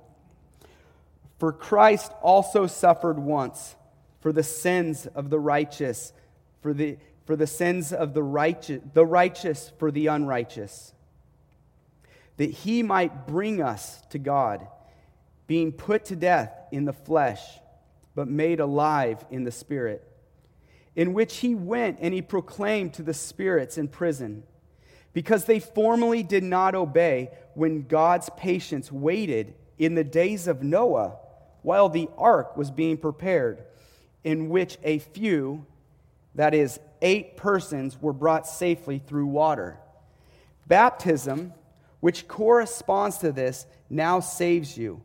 For 1.38 1.52
Christ 1.52 2.12
also 2.22 2.66
suffered 2.66 3.18
once 3.18 3.76
for 4.20 4.32
the 4.32 4.42
sins 4.42 5.06
of 5.06 5.30
the 5.30 5.38
righteous, 5.38 6.12
for 6.62 6.72
the, 6.72 6.96
for 7.26 7.36
the 7.36 7.46
sins 7.46 7.92
of 7.92 8.14
the 8.14 8.22
righteous, 8.22 8.80
the 8.94 9.04
righteous 9.04 9.72
for 9.78 9.90
the 9.90 10.06
unrighteous, 10.06 10.93
that 12.36 12.50
he 12.50 12.82
might 12.82 13.26
bring 13.26 13.62
us 13.62 14.00
to 14.10 14.18
God, 14.18 14.66
being 15.46 15.72
put 15.72 16.06
to 16.06 16.16
death 16.16 16.52
in 16.72 16.84
the 16.84 16.92
flesh, 16.92 17.42
but 18.14 18.28
made 18.28 18.60
alive 18.60 19.24
in 19.30 19.44
the 19.44 19.52
spirit, 19.52 20.06
in 20.96 21.12
which 21.12 21.38
he 21.38 21.54
went 21.54 21.98
and 22.00 22.14
he 22.14 22.22
proclaimed 22.22 22.94
to 22.94 23.02
the 23.02 23.14
spirits 23.14 23.78
in 23.78 23.88
prison 23.88 24.44
because 25.14 25.44
they 25.44 25.60
formerly 25.60 26.22
did 26.22 26.42
not 26.42 26.74
obey 26.74 27.30
when 27.54 27.86
God's 27.86 28.28
patience 28.36 28.92
waited 28.92 29.54
in 29.78 29.94
the 29.94 30.04
days 30.04 30.46
of 30.46 30.62
Noah 30.62 31.16
while 31.62 31.88
the 31.88 32.10
ark 32.18 32.56
was 32.56 32.70
being 32.70 32.98
prepared, 32.98 33.64
in 34.22 34.50
which 34.50 34.76
a 34.82 34.98
few, 34.98 35.64
that 36.34 36.52
is, 36.52 36.78
eight 37.00 37.36
persons, 37.36 38.00
were 38.02 38.12
brought 38.12 38.46
safely 38.46 38.98
through 38.98 39.26
water. 39.26 39.78
Baptism, 40.66 41.54
which 42.04 42.28
corresponds 42.28 43.16
to 43.16 43.32
this, 43.32 43.64
now 43.88 44.20
saves 44.20 44.76
you, 44.76 45.00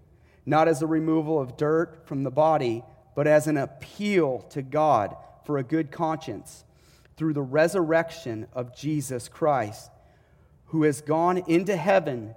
not 0.46 0.68
as 0.68 0.82
a 0.82 0.86
removal 0.86 1.40
of 1.40 1.56
dirt 1.56 2.06
from 2.06 2.24
the 2.24 2.30
body, 2.30 2.84
but 3.16 3.26
as 3.26 3.48
an 3.48 3.56
appeal 3.56 4.40
to 4.50 4.62
God 4.62 5.16
for 5.46 5.58
a 5.58 5.64
good 5.64 5.92
conscience 5.92 6.66
through 7.16 7.32
the 7.32 7.42
resurrection 7.42 8.46
of 8.52 8.76
Jesus 8.76 9.30
Christ 9.30 9.90
who 10.66 10.84
has 10.84 11.00
gone 11.00 11.38
into 11.48 11.74
heaven 11.78 12.36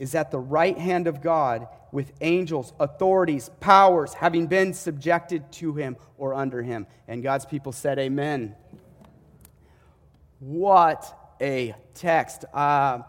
is 0.00 0.16
at 0.16 0.32
the 0.32 0.40
right 0.40 0.76
hand 0.76 1.06
of 1.06 1.22
God 1.22 1.68
with 1.92 2.10
angels, 2.20 2.72
authorities, 2.80 3.48
powers 3.60 4.12
having 4.14 4.48
been 4.48 4.74
subjected 4.74 5.52
to 5.52 5.72
him 5.74 5.96
or 6.18 6.34
under 6.34 6.64
him. 6.64 6.88
And 7.06 7.22
God's 7.22 7.46
people 7.46 7.70
said, 7.70 8.00
Amen. 8.00 8.56
What 10.40 11.16
a 11.40 11.76
text. 11.94 12.44
Uh, 12.52 13.02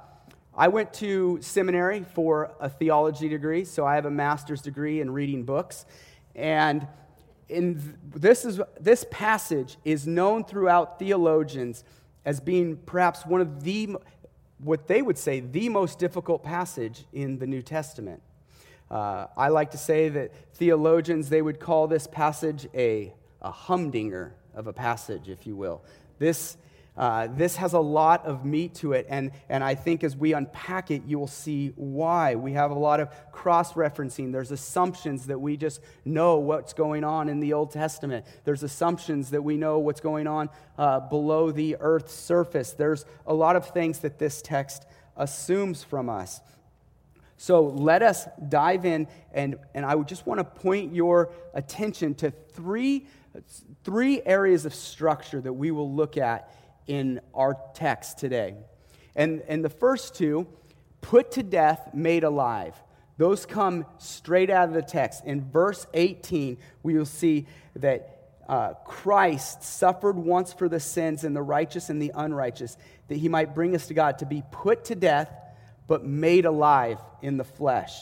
I 0.57 0.69
went 0.69 0.93
to 0.95 1.39
seminary 1.41 2.05
for 2.13 2.55
a 2.61 2.69
theology 2.69 3.27
degree, 3.27 3.65
so 3.65 3.85
I 3.85 3.95
have 3.95 4.05
a 4.05 4.11
master's 4.11 4.61
degree 4.61 5.01
in 5.01 5.11
reading 5.11 5.43
books. 5.43 5.85
And 6.33 6.87
in 7.49 7.97
this, 8.15 8.45
is, 8.45 8.61
this 8.79 9.05
passage 9.11 9.77
is 9.83 10.07
known 10.07 10.45
throughout 10.45 10.97
theologians 10.97 11.83
as 12.23 12.39
being 12.39 12.77
perhaps 12.77 13.25
one 13.25 13.41
of 13.41 13.63
the, 13.65 13.97
what 14.59 14.87
they 14.87 15.01
would 15.01 15.17
say, 15.17 15.41
the 15.41 15.67
most 15.67 15.99
difficult 15.99 16.41
passage 16.41 17.03
in 17.11 17.37
the 17.37 17.45
New 17.45 17.61
Testament. 17.61 18.21
Uh, 18.89 19.27
I 19.35 19.49
like 19.49 19.71
to 19.71 19.77
say 19.77 20.07
that 20.07 20.33
theologians, 20.53 21.27
they 21.27 21.41
would 21.41 21.59
call 21.59 21.87
this 21.87 22.07
passage 22.07 22.65
a, 22.73 23.13
a 23.41 23.51
humdinger 23.51 24.33
of 24.53 24.67
a 24.67 24.73
passage, 24.73 25.27
if 25.27 25.45
you 25.45 25.57
will. 25.57 25.83
This 26.17 26.55
uh, 26.97 27.27
this 27.27 27.57
has 27.57 27.73
a 27.73 27.79
lot 27.79 28.25
of 28.25 28.45
meat 28.45 28.73
to 28.75 28.93
it, 28.93 29.05
and, 29.09 29.31
and 29.49 29.63
I 29.63 29.75
think 29.75 30.03
as 30.03 30.15
we 30.15 30.33
unpack 30.33 30.91
it, 30.91 31.03
you 31.05 31.19
will 31.19 31.27
see 31.27 31.73
why. 31.75 32.35
We 32.35 32.53
have 32.53 32.71
a 32.71 32.75
lot 32.75 33.01
of 33.01 33.09
cross 33.33 33.73
referencing. 33.73 34.31
There's 34.31 34.51
assumptions 34.51 35.27
that 35.27 35.39
we 35.39 35.57
just 35.57 35.81
know 36.05 36.37
what's 36.37 36.71
going 36.71 37.03
on 37.03 37.27
in 37.27 37.41
the 37.41 37.51
Old 37.53 37.71
Testament, 37.71 38.25
there's 38.45 38.63
assumptions 38.63 39.31
that 39.31 39.41
we 39.41 39.57
know 39.57 39.79
what's 39.79 39.99
going 39.99 40.27
on 40.27 40.49
uh, 40.77 41.01
below 41.01 41.51
the 41.51 41.75
earth's 41.79 42.13
surface. 42.13 42.71
There's 42.71 43.05
a 43.27 43.33
lot 43.33 43.55
of 43.55 43.69
things 43.69 43.99
that 43.99 44.17
this 44.17 44.41
text 44.41 44.85
assumes 45.17 45.83
from 45.83 46.09
us. 46.09 46.39
So 47.37 47.63
let 47.63 48.01
us 48.01 48.25
dive 48.47 48.85
in, 48.85 49.07
and, 49.33 49.57
and 49.73 49.85
I 49.85 49.95
would 49.95 50.07
just 50.07 50.25
want 50.25 50.39
to 50.39 50.45
point 50.45 50.93
your 50.93 51.33
attention 51.53 52.15
to 52.15 52.31
three, 52.31 53.07
three 53.83 54.21
areas 54.21 54.65
of 54.65 54.73
structure 54.73 55.41
that 55.41 55.53
we 55.53 55.71
will 55.71 55.91
look 55.91 56.17
at 56.17 56.49
in 56.87 57.21
our 57.33 57.57
text 57.73 58.17
today. 58.17 58.55
And, 59.15 59.41
and 59.47 59.63
the 59.63 59.69
first 59.69 60.15
two, 60.15 60.47
put 61.01 61.31
to 61.31 61.43
death, 61.43 61.93
made 61.93 62.23
alive. 62.23 62.75
Those 63.17 63.45
come 63.45 63.85
straight 63.97 64.49
out 64.49 64.67
of 64.67 64.73
the 64.73 64.81
text. 64.81 65.23
In 65.25 65.49
verse 65.49 65.87
18, 65.93 66.57
we 66.83 66.95
will 66.95 67.05
see 67.05 67.47
that 67.77 68.11
uh, 68.47 68.73
Christ 68.85 69.63
suffered 69.63 70.17
once 70.17 70.53
for 70.53 70.67
the 70.69 70.79
sins 70.79 71.23
and 71.23 71.35
the 71.35 71.41
righteous 71.41 71.89
and 71.89 72.01
the 72.01 72.11
unrighteous, 72.13 72.77
that 73.07 73.17
he 73.17 73.29
might 73.29 73.55
bring 73.55 73.73
us 73.73 73.87
to 73.87 73.93
God, 73.93 74.19
to 74.19 74.25
be 74.25 74.43
put 74.51 74.85
to 74.85 74.95
death, 74.95 75.31
but 75.87 76.05
made 76.05 76.45
alive 76.45 76.99
in 77.21 77.37
the 77.37 77.43
flesh. 77.43 78.01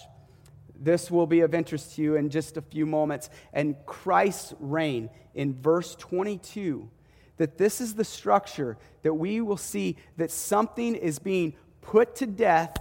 This 0.75 1.09
will 1.09 1.27
be 1.27 1.41
of 1.41 1.53
interest 1.53 1.95
to 1.95 2.01
you 2.01 2.15
in 2.15 2.29
just 2.29 2.57
a 2.57 2.61
few 2.61 2.85
moments. 2.85 3.29
And 3.53 3.75
Christ's 3.85 4.53
reign 4.59 5.09
in 5.33 5.53
verse 5.53 5.95
22 5.95 6.89
that 7.37 7.57
this 7.57 7.81
is 7.81 7.95
the 7.95 8.03
structure 8.03 8.77
that 9.01 9.13
we 9.13 9.41
will 9.41 9.57
see 9.57 9.97
that 10.17 10.31
something 10.31 10.95
is 10.95 11.19
being 11.19 11.53
put 11.81 12.15
to 12.15 12.25
death, 12.25 12.77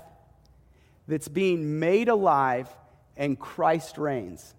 that's 1.08 1.28
being 1.28 1.78
made 1.78 2.08
alive, 2.08 2.68
and 3.16 3.38
Christ 3.38 3.98
reigns. 3.98 4.54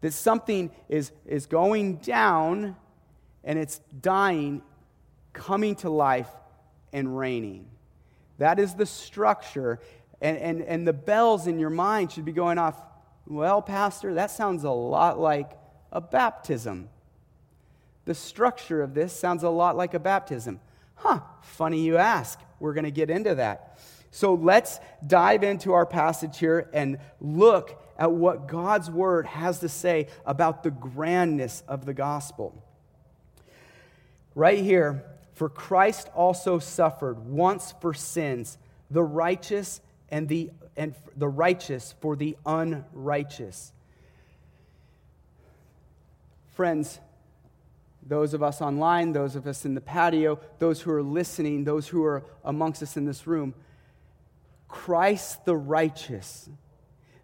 That 0.00 0.12
something 0.12 0.70
is, 0.88 1.12
is 1.26 1.46
going 1.46 1.96
down 1.96 2.76
and 3.42 3.58
it's 3.58 3.80
dying, 4.00 4.62
coming 5.32 5.74
to 5.76 5.90
life, 5.90 6.30
and 6.92 7.16
reigning. 7.16 7.66
That 8.38 8.58
is 8.58 8.74
the 8.74 8.86
structure. 8.86 9.80
And, 10.20 10.38
and, 10.38 10.62
and 10.62 10.88
the 10.88 10.92
bells 10.92 11.46
in 11.46 11.58
your 11.58 11.70
mind 11.70 12.12
should 12.12 12.24
be 12.24 12.32
going 12.32 12.58
off. 12.58 12.80
Well, 13.26 13.60
Pastor, 13.60 14.14
that 14.14 14.30
sounds 14.30 14.64
a 14.64 14.70
lot 14.70 15.18
like 15.18 15.50
a 15.92 16.00
baptism. 16.00 16.88
The 18.04 18.14
structure 18.14 18.82
of 18.82 18.94
this 18.94 19.12
sounds 19.12 19.42
a 19.42 19.48
lot 19.48 19.76
like 19.76 19.94
a 19.94 19.98
baptism. 19.98 20.60
Huh, 20.96 21.20
funny 21.42 21.80
you 21.80 21.96
ask. 21.96 22.38
We're 22.60 22.74
going 22.74 22.84
to 22.84 22.90
get 22.90 23.10
into 23.10 23.34
that. 23.36 23.78
So 24.10 24.34
let's 24.34 24.78
dive 25.04 25.42
into 25.42 25.72
our 25.72 25.86
passage 25.86 26.38
here 26.38 26.68
and 26.72 26.98
look 27.20 27.82
at 27.98 28.12
what 28.12 28.46
God's 28.46 28.90
word 28.90 29.26
has 29.26 29.60
to 29.60 29.68
say 29.68 30.08
about 30.24 30.62
the 30.62 30.70
grandness 30.70 31.62
of 31.66 31.84
the 31.84 31.94
gospel. 31.94 32.62
Right 34.34 34.58
here, 34.58 35.04
for 35.32 35.48
Christ 35.48 36.08
also 36.14 36.58
suffered 36.58 37.26
once 37.26 37.74
for 37.80 37.92
sins, 37.92 38.56
the 38.90 39.02
righteous 39.02 39.80
and 40.08 40.28
the 40.28 40.50
and 40.76 40.94
the 41.16 41.28
righteous 41.28 41.94
for 42.00 42.16
the 42.16 42.36
unrighteous. 42.44 43.72
Friends, 46.52 47.00
those 48.06 48.34
of 48.34 48.42
us 48.42 48.60
online, 48.60 49.12
those 49.12 49.36
of 49.36 49.46
us 49.46 49.64
in 49.64 49.74
the 49.74 49.80
patio, 49.80 50.38
those 50.58 50.80
who 50.80 50.90
are 50.90 51.02
listening, 51.02 51.64
those 51.64 51.88
who 51.88 52.04
are 52.04 52.24
amongst 52.44 52.82
us 52.82 52.96
in 52.96 53.06
this 53.06 53.26
room. 53.26 53.54
Christ 54.68 55.44
the 55.44 55.56
righteous. 55.56 56.48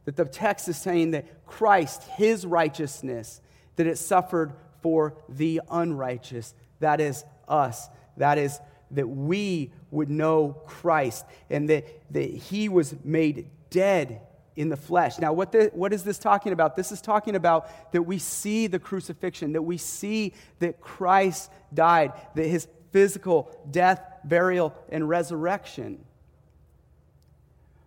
That 0.04 0.16
the 0.16 0.24
text 0.24 0.68
is 0.68 0.78
saying 0.78 1.10
that 1.10 1.46
Christ, 1.46 2.04
his 2.16 2.46
righteousness, 2.46 3.40
that 3.76 3.86
it 3.86 3.98
suffered 3.98 4.52
for 4.80 5.14
the 5.28 5.60
unrighteous. 5.70 6.54
That 6.80 7.00
is 7.00 7.24
us. 7.46 7.88
That 8.16 8.38
is 8.38 8.58
that 8.92 9.08
we 9.08 9.72
would 9.90 10.10
know 10.10 10.56
Christ 10.66 11.24
and 11.48 11.68
that, 11.68 11.84
that 12.12 12.30
he 12.30 12.68
was 12.68 12.94
made 13.04 13.48
dead 13.68 14.20
in 14.56 14.68
the 14.68 14.76
flesh. 14.76 15.18
Now, 15.18 15.32
what, 15.32 15.52
the, 15.52 15.70
what 15.72 15.92
is 15.92 16.02
this 16.02 16.18
talking 16.18 16.52
about? 16.52 16.76
This 16.76 16.92
is 16.92 17.00
talking 17.00 17.36
about 17.36 17.92
that 17.92 18.02
we 18.02 18.18
see 18.18 18.66
the 18.66 18.78
crucifixion, 18.78 19.52
that 19.52 19.62
we 19.62 19.76
see 19.76 20.34
that 20.58 20.80
Christ 20.80 21.50
died, 21.72 22.12
that 22.34 22.46
his 22.46 22.68
physical 22.90 23.56
death, 23.70 24.02
burial, 24.24 24.74
and 24.88 25.08
resurrection. 25.08 26.04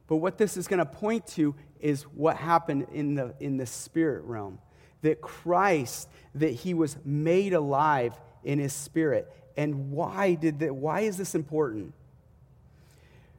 But 0.07 0.17
what 0.17 0.37
this 0.37 0.57
is 0.57 0.67
going 0.67 0.79
to 0.79 0.85
point 0.85 1.27
to 1.27 1.55
is 1.79 2.03
what 2.03 2.37
happened 2.37 2.87
in 2.93 3.15
the, 3.15 3.33
in 3.39 3.57
the 3.57 3.65
spirit 3.65 4.23
realm. 4.23 4.59
That 5.01 5.21
Christ, 5.21 6.07
that 6.35 6.51
he 6.51 6.73
was 6.73 6.97
made 7.03 7.53
alive 7.53 8.13
in 8.43 8.59
his 8.59 8.73
spirit. 8.73 9.31
And 9.57 9.91
why 9.91 10.35
did 10.35 10.59
that? 10.59 10.73
Why 10.73 11.01
is 11.01 11.17
this 11.17 11.35
important? 11.35 11.93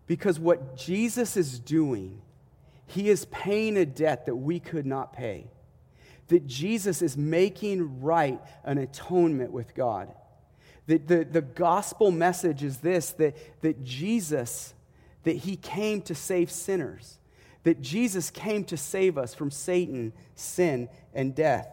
Because 0.07 0.39
what 0.39 0.77
Jesus 0.77 1.37
is 1.37 1.59
doing 1.59 2.21
he 2.87 3.09
is 3.09 3.25
paying 3.27 3.77
a 3.77 3.87
debt 3.87 4.27
that 4.27 4.37
we 4.37 4.61
could 4.61 4.87
not 4.87 5.13
pay. 5.13 5.51
That 6.29 6.47
Jesus 6.47 7.03
is 7.03 7.17
making 7.17 8.01
right 8.01 8.41
an 8.65 8.79
atonement 8.79 9.53
with 9.53 9.75
God. 9.75 10.13
That 10.87 11.09
the, 11.09 11.25
the 11.25 11.43
gospel 11.43 12.11
message 12.11 12.63
is 12.63 12.79
this 12.79 13.13
that, 13.13 13.37
that 13.63 13.85
Jesus, 13.85 14.75
that 15.25 15.37
he 15.37 15.57
came 15.57 16.03
to 16.03 16.15
save 16.15 16.51
sinners. 16.51 17.19
That 17.65 17.81
Jesus 17.81 18.31
came 18.31 18.65
to 18.65 18.77
save 18.77 19.17
us 19.17 19.35
from 19.35 19.51
Satan, 19.51 20.13
sin, 20.35 20.89
and 21.15 21.35
death. 21.35 21.69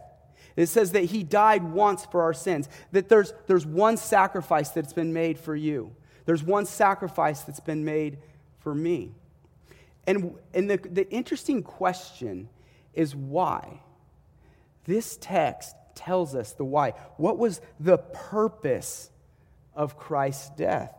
It 0.55 0.67
says 0.67 0.91
that 0.91 1.05
he 1.05 1.23
died 1.23 1.63
once 1.63 2.05
for 2.05 2.21
our 2.23 2.33
sins, 2.33 2.67
that 2.91 3.09
there's, 3.09 3.33
there's 3.47 3.65
one 3.65 3.97
sacrifice 3.97 4.69
that's 4.69 4.93
been 4.93 5.13
made 5.13 5.39
for 5.39 5.55
you. 5.55 5.95
There's 6.25 6.43
one 6.43 6.65
sacrifice 6.65 7.41
that's 7.41 7.59
been 7.59 7.83
made 7.83 8.17
for 8.59 8.75
me. 8.75 9.11
And, 10.07 10.35
and 10.53 10.69
the, 10.69 10.77
the 10.77 11.09
interesting 11.09 11.63
question 11.63 12.49
is 12.93 13.15
why? 13.15 13.81
This 14.85 15.17
text 15.21 15.75
tells 15.95 16.35
us 16.35 16.53
the 16.53 16.65
why. 16.65 16.91
What 17.17 17.37
was 17.37 17.61
the 17.79 17.97
purpose 17.97 19.09
of 19.75 19.97
Christ's 19.97 20.49
death? 20.51 20.93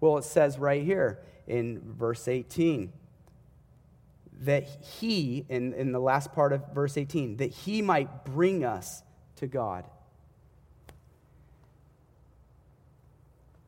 Well, 0.00 0.18
it 0.18 0.24
says 0.24 0.58
right 0.58 0.82
here 0.82 1.20
in 1.46 1.80
verse 1.84 2.28
18 2.28 2.92
that 4.40 4.64
he, 4.64 5.44
in, 5.48 5.72
in 5.74 5.92
the 5.92 6.00
last 6.00 6.32
part 6.32 6.52
of 6.52 6.74
verse 6.74 6.96
18, 6.96 7.36
that 7.36 7.50
he 7.50 7.80
might 7.82 8.24
bring 8.24 8.64
us 8.64 9.02
to 9.36 9.46
God. 9.46 9.84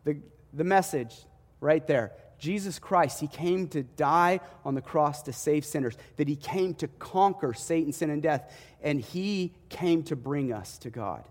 The, 0.04 0.18
the 0.52 0.64
message 0.64 1.14
right 1.60 1.86
there 1.86 2.12
Jesus 2.38 2.78
Christ, 2.78 3.20
He 3.20 3.28
came 3.28 3.68
to 3.68 3.82
die 3.82 4.40
on 4.64 4.74
the 4.74 4.82
cross 4.82 5.22
to 5.22 5.32
save 5.32 5.64
sinners, 5.64 5.96
that 6.16 6.28
He 6.28 6.36
came 6.36 6.74
to 6.74 6.88
conquer 6.88 7.54
Satan, 7.54 7.92
sin, 7.92 8.10
and 8.10 8.22
death, 8.22 8.52
and 8.82 9.00
He 9.00 9.52
came 9.68 10.02
to 10.04 10.16
bring 10.16 10.52
us 10.52 10.78
to 10.78 10.90
God. 10.90 11.24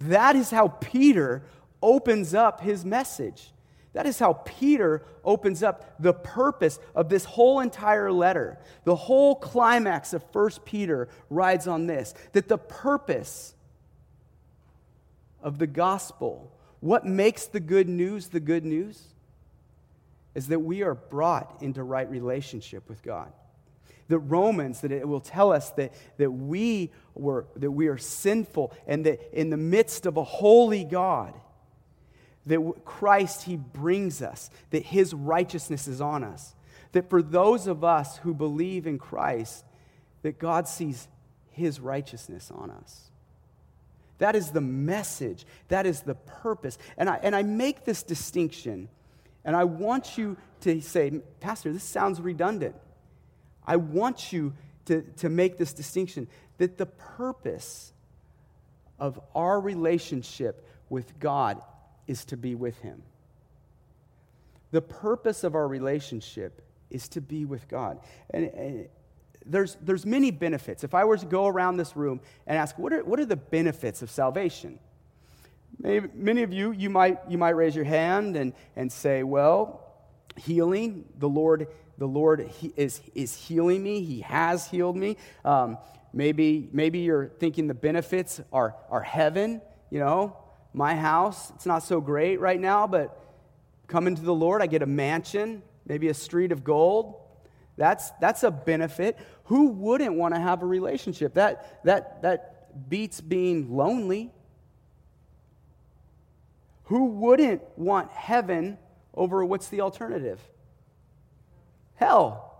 That 0.00 0.36
is 0.36 0.50
how 0.50 0.68
Peter 0.68 1.42
opens 1.82 2.34
up 2.34 2.60
his 2.60 2.84
message. 2.84 3.52
That 3.92 4.06
is 4.06 4.18
how 4.18 4.32
Peter 4.32 5.02
opens 5.22 5.62
up 5.62 5.96
the 6.00 6.14
purpose 6.14 6.78
of 6.94 7.08
this 7.08 7.24
whole 7.24 7.60
entire 7.60 8.10
letter. 8.10 8.58
The 8.84 8.96
whole 8.96 9.34
climax 9.34 10.14
of 10.14 10.24
1 10.32 10.50
Peter 10.64 11.08
rides 11.28 11.66
on 11.66 11.86
this 11.86 12.14
that 12.32 12.48
the 12.48 12.58
purpose 12.58 13.54
of 15.42 15.58
the 15.58 15.66
gospel, 15.66 16.50
what 16.80 17.04
makes 17.04 17.46
the 17.46 17.60
good 17.60 17.88
news 17.88 18.28
the 18.28 18.40
good 18.40 18.64
news? 18.64 19.08
Is 20.34 20.48
that 20.48 20.60
we 20.60 20.82
are 20.82 20.94
brought 20.94 21.58
into 21.60 21.82
right 21.82 22.08
relationship 22.10 22.88
with 22.88 23.02
God. 23.02 23.32
The 24.08 24.18
Romans, 24.18 24.80
that 24.80 24.92
it 24.92 25.06
will 25.06 25.20
tell 25.20 25.52
us 25.52 25.70
that, 25.72 25.94
that, 26.18 26.30
we 26.30 26.90
were, 27.14 27.46
that 27.56 27.70
we 27.70 27.88
are 27.88 27.98
sinful 27.98 28.72
and 28.86 29.06
that 29.06 29.20
in 29.32 29.50
the 29.50 29.56
midst 29.56 30.06
of 30.06 30.16
a 30.16 30.24
holy 30.24 30.84
God, 30.84 31.34
that 32.46 32.60
Christ, 32.84 33.44
He 33.44 33.56
brings 33.56 34.20
us, 34.20 34.50
that 34.70 34.84
His 34.84 35.14
righteousness 35.14 35.86
is 35.86 36.00
on 36.00 36.24
us. 36.24 36.54
That 36.92 37.08
for 37.08 37.22
those 37.22 37.66
of 37.66 37.84
us 37.84 38.18
who 38.18 38.34
believe 38.34 38.86
in 38.86 38.98
Christ, 38.98 39.64
that 40.22 40.38
God 40.38 40.68
sees 40.68 41.08
His 41.50 41.80
righteousness 41.80 42.50
on 42.50 42.70
us. 42.70 43.10
That 44.18 44.36
is 44.36 44.50
the 44.50 44.60
message. 44.60 45.46
That 45.68 45.86
is 45.86 46.02
the 46.02 46.14
purpose. 46.14 46.78
And 46.96 47.08
I, 47.08 47.18
and 47.22 47.34
I 47.34 47.42
make 47.42 47.84
this 47.84 48.02
distinction, 48.02 48.88
and 49.44 49.56
I 49.56 49.64
want 49.64 50.16
you 50.16 50.36
to 50.60 50.80
say, 50.80 51.20
Pastor, 51.40 51.72
this 51.72 51.84
sounds 51.84 52.20
redundant. 52.20 52.76
I 53.66 53.76
want 53.76 54.32
you 54.32 54.54
to, 54.86 55.02
to 55.18 55.28
make 55.28 55.58
this 55.58 55.72
distinction 55.72 56.28
that 56.58 56.78
the 56.78 56.86
purpose 56.86 57.92
of 58.98 59.18
our 59.34 59.60
relationship 59.60 60.66
with 60.88 61.18
God 61.18 61.60
is 62.06 62.24
to 62.26 62.36
be 62.36 62.54
with 62.54 62.78
Him. 62.80 63.02
The 64.70 64.82
purpose 64.82 65.44
of 65.44 65.54
our 65.54 65.66
relationship 65.66 66.62
is 66.90 67.08
to 67.10 67.20
be 67.20 67.44
with 67.44 67.68
God. 67.68 67.98
And, 68.30 68.46
and, 68.46 68.88
there's, 69.44 69.76
there's 69.80 70.06
many 70.06 70.30
benefits. 70.30 70.84
If 70.84 70.94
I 70.94 71.04
were 71.04 71.16
to 71.16 71.26
go 71.26 71.46
around 71.46 71.76
this 71.76 71.96
room 71.96 72.20
and 72.46 72.56
ask, 72.56 72.78
what 72.78 72.92
are, 72.92 73.02
what 73.02 73.18
are 73.18 73.26
the 73.26 73.36
benefits 73.36 74.02
of 74.02 74.10
salvation? 74.10 74.78
Many 75.82 76.42
of 76.42 76.52
you, 76.52 76.70
you 76.72 76.90
might, 76.90 77.18
you 77.28 77.38
might 77.38 77.56
raise 77.56 77.74
your 77.74 77.84
hand 77.84 78.36
and, 78.36 78.52
and 78.76 78.90
say, 78.90 79.24
well, 79.24 79.80
healing, 80.36 81.04
the 81.18 81.28
Lord, 81.28 81.66
the 81.98 82.06
Lord 82.06 82.48
he 82.60 82.72
is, 82.76 83.00
is 83.14 83.34
healing 83.34 83.82
me. 83.82 84.04
He 84.04 84.20
has 84.20 84.68
healed 84.68 84.96
me. 84.96 85.16
Um, 85.44 85.78
maybe, 86.12 86.68
maybe 86.72 87.00
you're 87.00 87.26
thinking 87.26 87.66
the 87.66 87.74
benefits 87.74 88.40
are, 88.52 88.76
are 88.90 89.02
heaven, 89.02 89.60
you 89.90 89.98
know, 89.98 90.36
my 90.72 90.94
house, 90.94 91.50
it's 91.50 91.66
not 91.66 91.82
so 91.82 92.00
great 92.00 92.40
right 92.40 92.58
now, 92.58 92.86
but 92.86 93.18
coming 93.88 94.14
to 94.14 94.22
the 94.22 94.34
Lord, 94.34 94.62
I 94.62 94.66
get 94.66 94.82
a 94.82 94.86
mansion, 94.86 95.62
maybe 95.84 96.08
a 96.08 96.14
street 96.14 96.52
of 96.52 96.64
gold. 96.64 97.16
That's, 97.76 98.10
that's 98.12 98.42
a 98.42 98.50
benefit. 98.50 99.18
Who 99.44 99.68
wouldn't 99.68 100.14
want 100.14 100.34
to 100.34 100.40
have 100.40 100.62
a 100.62 100.66
relationship? 100.66 101.34
That, 101.34 101.84
that, 101.84 102.22
that 102.22 102.88
beats 102.88 103.20
being 103.20 103.76
lonely. 103.76 104.32
Who 106.92 107.06
wouldn't 107.06 107.62
want 107.78 108.10
heaven 108.10 108.76
over 109.14 109.42
what's 109.42 109.68
the 109.68 109.80
alternative? 109.80 110.38
Hell. 111.94 112.50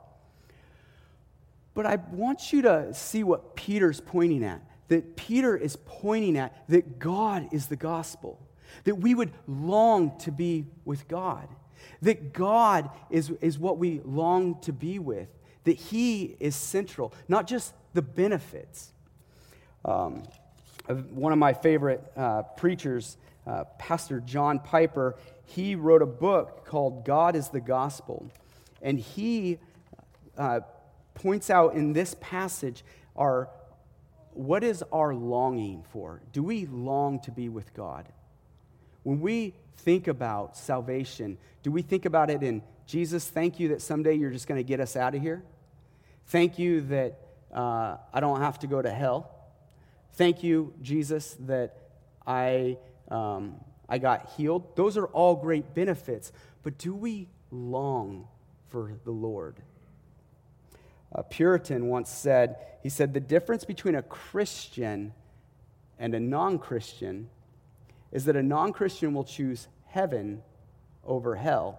But 1.75 1.85
I 1.85 1.97
want 2.11 2.51
you 2.51 2.63
to 2.63 2.95
see 2.95 3.25
what 3.25 3.57
Peter's 3.57 4.01
pointing 4.01 4.43
at 4.43 4.63
that 4.89 5.17
Peter 5.17 5.55
is 5.55 5.77
pointing 5.85 6.39
at 6.39 6.67
that 6.71 6.99
God 6.99 7.51
is 7.53 7.67
the 7.67 7.77
gospel, 7.77 8.41
that 8.85 8.95
we 8.95 9.15
would 9.15 9.33
long 9.47 10.17
to 10.21 10.33
be 10.33 10.65
with 10.87 11.09
God, 11.09 11.47
that 12.01 12.33
God 12.33 12.89
is, 13.11 13.29
is 13.43 13.59
what 13.59 13.77
we 13.77 14.01
long 14.03 14.59
to 14.63 14.73
be 14.73 14.99
with, 14.99 15.29
that 15.65 15.77
He 15.77 16.37
is 16.41 16.57
central, 16.57 17.13
not 17.29 17.47
just 17.47 17.75
the 17.93 18.01
benefits. 18.01 18.95
Um, 19.85 20.23
one 21.11 21.33
of 21.33 21.39
my 21.39 21.53
favorite 21.53 22.03
uh, 22.17 22.43
preachers, 22.57 23.19
uh, 23.47 23.65
Pastor 23.79 24.21
John 24.21 24.59
Piper, 24.59 25.17
he 25.45 25.75
wrote 25.75 26.03
a 26.03 26.07
book 26.07 26.65
called 26.65 27.05
God 27.05 27.37
is 27.37 27.49
the 27.49 27.61
Gospel. 27.61 28.31
And 28.81 28.99
he 28.99 29.59
uh, 30.37 30.61
points 31.15 31.51
out 31.51 31.75
in 31.75 31.93
this 31.93 32.17
passage 32.21 32.85
our 33.17 33.49
what 34.35 34.65
is 34.65 34.83
our 34.93 35.15
longing 35.15 35.85
for? 35.93 36.23
Do 36.33 36.43
we 36.43 36.65
long 36.67 37.21
to 37.21 37.31
be 37.31 37.51
with 37.51 37.75
God? 37.75 38.09
When 39.03 39.21
we 39.21 39.55
think 39.79 40.09
about 40.09 40.57
salvation, 40.57 41.37
do 41.63 41.71
we 41.71 41.83
think 41.83 42.07
about 42.07 42.31
it 42.31 42.43
in 42.43 42.63
Jesus, 42.87 43.29
thank 43.29 43.61
you 43.61 43.69
that 43.69 43.83
someday 43.83 44.15
you're 44.15 44.31
just 44.31 44.47
going 44.47 44.59
to 44.59 44.65
get 44.65 44.81
us 44.81 44.97
out 44.97 45.15
of 45.15 45.23
here? 45.23 45.43
Thank 46.27 46.59
you 46.59 46.81
that 46.83 47.19
uh, 47.53 47.97
I 48.13 48.21
don't 48.21 48.41
have 48.41 48.59
to 48.61 48.67
go 48.67 48.81
to 48.81 48.91
hell. 48.91 49.31
Thank 50.15 50.43
you, 50.43 50.73
Jesus, 50.83 51.37
that 51.41 51.77
I, 52.27 52.79
um, 53.13 53.57
I 53.89 53.99
got 53.99 54.31
healed. 54.37 54.77
Those 54.77 54.97
are 54.97 55.07
all 55.07 55.37
great 55.37 55.75
benefits. 55.75 56.33
But 56.63 56.79
do 56.79 56.95
we 56.95 57.29
long 57.51 58.29
for 58.69 58.93
the 59.05 59.11
Lord? 59.11 59.57
a 61.15 61.23
Puritan 61.23 61.89
once 61.89 62.11
said, 62.11 62.57
he 62.83 62.89
said, 62.89 63.13
the 63.13 63.21
difference 63.21 63.65
between 63.65 63.95
a 63.95 64.03
Christian 64.03 65.13
and 65.99 66.15
a 66.15 66.21
non 66.21 66.59
Christian 66.59 67.29
is 68.11 68.25
that 68.25 68.37
a 68.37 68.43
non 68.43 68.73
Christian 68.73 69.15
will 69.15 69.25
choose 69.25 69.69
heaven 69.87 70.43
over 71.05 71.37
hell, 71.37 71.79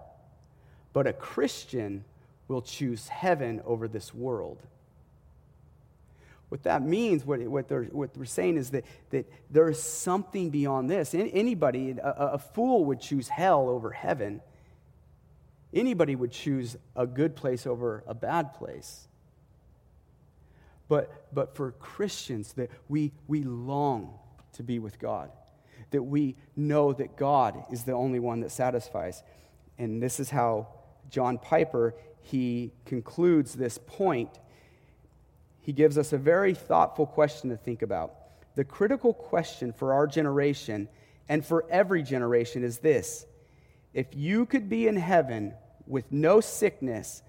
but 0.94 1.08
a 1.08 1.14
Christian 1.14 2.06
will 2.48 2.62
choose 2.62 3.08
heaven 3.08 3.62
over 3.66 3.88
this 3.88 4.14
world. 4.14 4.60
What 6.54 6.64
that 6.64 6.84
means, 6.84 7.26
what, 7.26 7.40
what, 7.42 7.68
they're, 7.68 7.86
what 7.86 8.14
they're 8.14 8.26
saying 8.26 8.58
is 8.58 8.70
that, 8.70 8.86
that 9.10 9.26
there 9.50 9.68
is 9.70 9.82
something 9.82 10.52
beyond 10.52 10.88
this. 10.90 11.16
Anybody, 11.16 11.92
a, 11.92 12.12
a 12.34 12.38
fool 12.38 12.86
would 12.86 13.02
choose 13.02 13.28
hell 13.28 13.68
over 13.68 13.90
heaven. 13.90 14.40
Anybody 15.74 16.16
would 16.16 16.32
choose 16.32 16.78
a 16.96 17.08
good 17.08 17.36
place 17.36 17.66
over 17.66 18.04
a 18.06 18.14
bad 18.14 18.54
place 18.54 19.08
but, 20.94 21.34
but 21.34 21.56
for 21.56 21.72
Christians, 21.72 22.54
that 22.54 22.70
we, 22.88 23.12
we 23.28 23.42
long 23.42 24.14
to 24.54 24.62
be 24.62 24.78
with 24.78 25.00
God, 25.00 25.32
that 25.90 26.04
we 26.04 26.36
know 26.56 26.94
that 26.94 27.16
God 27.16 27.66
is 27.72 27.84
the 27.84 27.94
only 27.94 28.20
one 28.20 28.42
that 28.42 28.52
satisfies. 28.52 29.24
And 29.80 30.04
this 30.04 30.20
is 30.20 30.30
how 30.30 30.68
John 31.10 31.40
Piper, 31.40 31.96
he 32.22 32.74
concludes 32.86 33.54
this 33.54 33.80
point. 33.80 34.30
He 35.64 35.72
gives 35.72 35.98
us 35.98 36.14
a 36.14 36.18
very 36.18 36.54
thoughtful 36.54 37.08
question 37.08 37.50
to 37.50 37.58
think 37.58 37.82
about. 37.82 38.14
The 38.56 38.66
critical 38.66 39.14
question 39.14 39.74
for 39.74 39.94
our 39.94 40.06
generation 40.06 40.90
and 41.30 41.44
for 41.44 41.66
every 41.70 42.04
generation 42.04 42.64
is 42.64 42.80
this 42.80 43.26
If 43.94 44.08
you 44.14 44.46
could 44.46 44.70
be 44.70 44.88
in 44.88 44.98
heaven 44.98 45.54
with 45.88 46.12
no 46.12 46.42
sickness, 46.42 47.24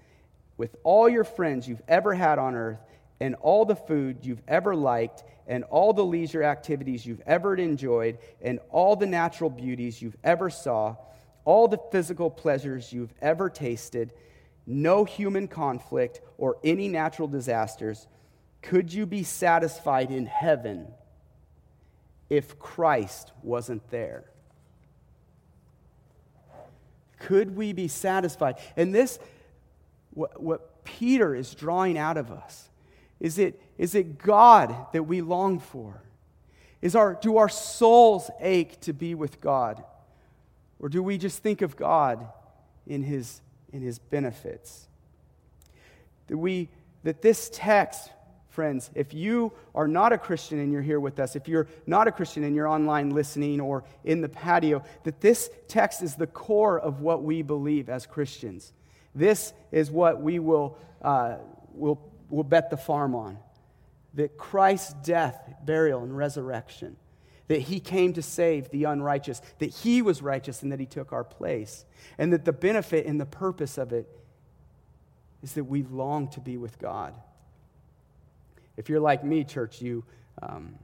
with 0.57 0.75
all 0.83 1.09
your 1.09 1.23
friends 1.23 1.67
you've 1.67 1.81
ever 1.87 2.13
had 2.13 2.37
on 2.37 2.55
earth, 2.55 2.79
and 3.21 3.35
all 3.35 3.63
the 3.63 3.75
food 3.75 4.17
you've 4.21 4.41
ever 4.47 4.75
liked, 4.75 5.23
and 5.47 5.63
all 5.65 5.93
the 5.93 6.03
leisure 6.03 6.43
activities 6.43 7.05
you've 7.05 7.21
ever 7.25 7.55
enjoyed, 7.55 8.17
and 8.41 8.59
all 8.69 8.97
the 8.97 9.05
natural 9.05 9.49
beauties 9.49 10.01
you've 10.01 10.17
ever 10.25 10.49
saw, 10.49 10.95
all 11.45 11.69
the 11.69 11.79
physical 11.91 12.29
pleasures 12.29 12.91
you've 12.91 13.13
ever 13.21 13.49
tasted, 13.49 14.11
no 14.67 15.05
human 15.05 15.47
conflict 15.47 16.19
or 16.37 16.57
any 16.63 16.89
natural 16.89 17.27
disasters, 17.27 18.07
could 18.65 18.91
you 18.91 19.05
be 19.05 19.23
satisfied 19.23 20.11
in 20.11 20.25
heaven 20.25 20.87
if 22.29 22.57
Christ 22.59 23.31
wasn't 23.43 23.89
there? 23.91 24.25
Could 27.19 27.55
we 27.55 27.73
be 27.73 27.87
satisfied? 27.87 28.55
And 28.75 28.93
this, 28.93 29.19
what, 30.11 30.41
what 30.41 30.83
Peter 30.83 31.35
is 31.35 31.53
drawing 31.53 31.97
out 31.97 32.17
of 32.17 32.31
us, 32.31 32.69
is 33.19 33.37
it, 33.37 33.61
is 33.77 33.95
it 33.95 34.17
God 34.17 34.75
that 34.93 35.03
we 35.03 35.21
long 35.21 35.59
for? 35.59 36.01
Is 36.81 36.95
our, 36.95 37.15
do 37.15 37.37
our 37.37 37.49
souls 37.49 38.29
ache 38.39 38.79
to 38.81 38.93
be 38.93 39.15
with 39.15 39.41
God? 39.41 39.83
Or 40.79 40.89
do 40.89 41.01
we 41.01 41.17
just 41.17 41.41
think 41.41 41.61
of 41.61 41.75
God 41.75 42.27
in 42.85 43.03
his, 43.03 43.41
in 43.71 43.81
his 43.81 43.99
benefits? 43.99 44.87
That, 46.27 46.37
we, 46.37 46.69
that 47.03 47.21
this 47.21 47.49
text, 47.53 48.09
friends, 48.55 48.89
if 48.95 49.13
you 49.13 49.51
are 49.75 49.87
not 49.87 50.13
a 50.13 50.17
Christian 50.17 50.59
and 50.59 50.71
you're 50.71 50.81
here 50.81 50.99
with 50.99 51.19
us, 51.19 51.35
if 51.35 51.47
you're 51.47 51.67
not 51.85 52.07
a 52.07 52.11
Christian 52.11 52.43
and 52.45 52.55
you're 52.55 52.67
online 52.67 53.09
listening 53.09 53.59
or 53.59 53.83
in 54.03 54.21
the 54.21 54.29
patio, 54.29 54.81
that 55.03 55.19
this 55.19 55.49
text 55.67 56.01
is 56.01 56.15
the 56.15 56.27
core 56.27 56.79
of 56.79 57.01
what 57.01 57.21
we 57.21 57.41
believe 57.41 57.89
as 57.89 58.05
Christians. 58.05 58.71
This 59.13 59.53
is 59.71 59.91
what 59.91 60.21
we 60.21 60.39
will, 60.39 60.77
uh, 61.01 61.35
will 61.73 61.99
we'll 62.29 62.43
bet 62.43 62.69
the 62.69 62.77
farm 62.77 63.13
on 63.13 63.37
that 64.15 64.37
Christ's 64.37 64.93
death, 65.03 65.37
burial, 65.65 66.01
and 66.01 66.15
resurrection, 66.15 66.95
that 67.47 67.59
he 67.59 67.79
came 67.79 68.13
to 68.13 68.21
save 68.21 68.69
the 68.69 68.85
unrighteous, 68.85 69.41
that 69.59 69.69
he 69.69 70.01
was 70.01 70.21
righteous 70.21 70.63
and 70.63 70.71
that 70.71 70.79
he 70.79 70.85
took 70.85 71.11
our 71.11 71.23
place, 71.23 71.85
and 72.17 72.31
that 72.33 72.45
the 72.45 72.53
benefit 72.53 73.05
and 73.05 73.19
the 73.19 73.25
purpose 73.25 73.77
of 73.77 73.91
it 73.91 74.07
is 75.43 75.53
that 75.53 75.65
we 75.65 75.83
long 75.83 76.29
to 76.29 76.39
be 76.39 76.57
with 76.57 76.79
God. 76.79 77.13
If 78.77 78.89
you're 78.89 78.99
like 78.99 79.23
me, 79.23 79.43
church, 79.43 79.81
you. 79.81 80.03
Um, 80.41 80.75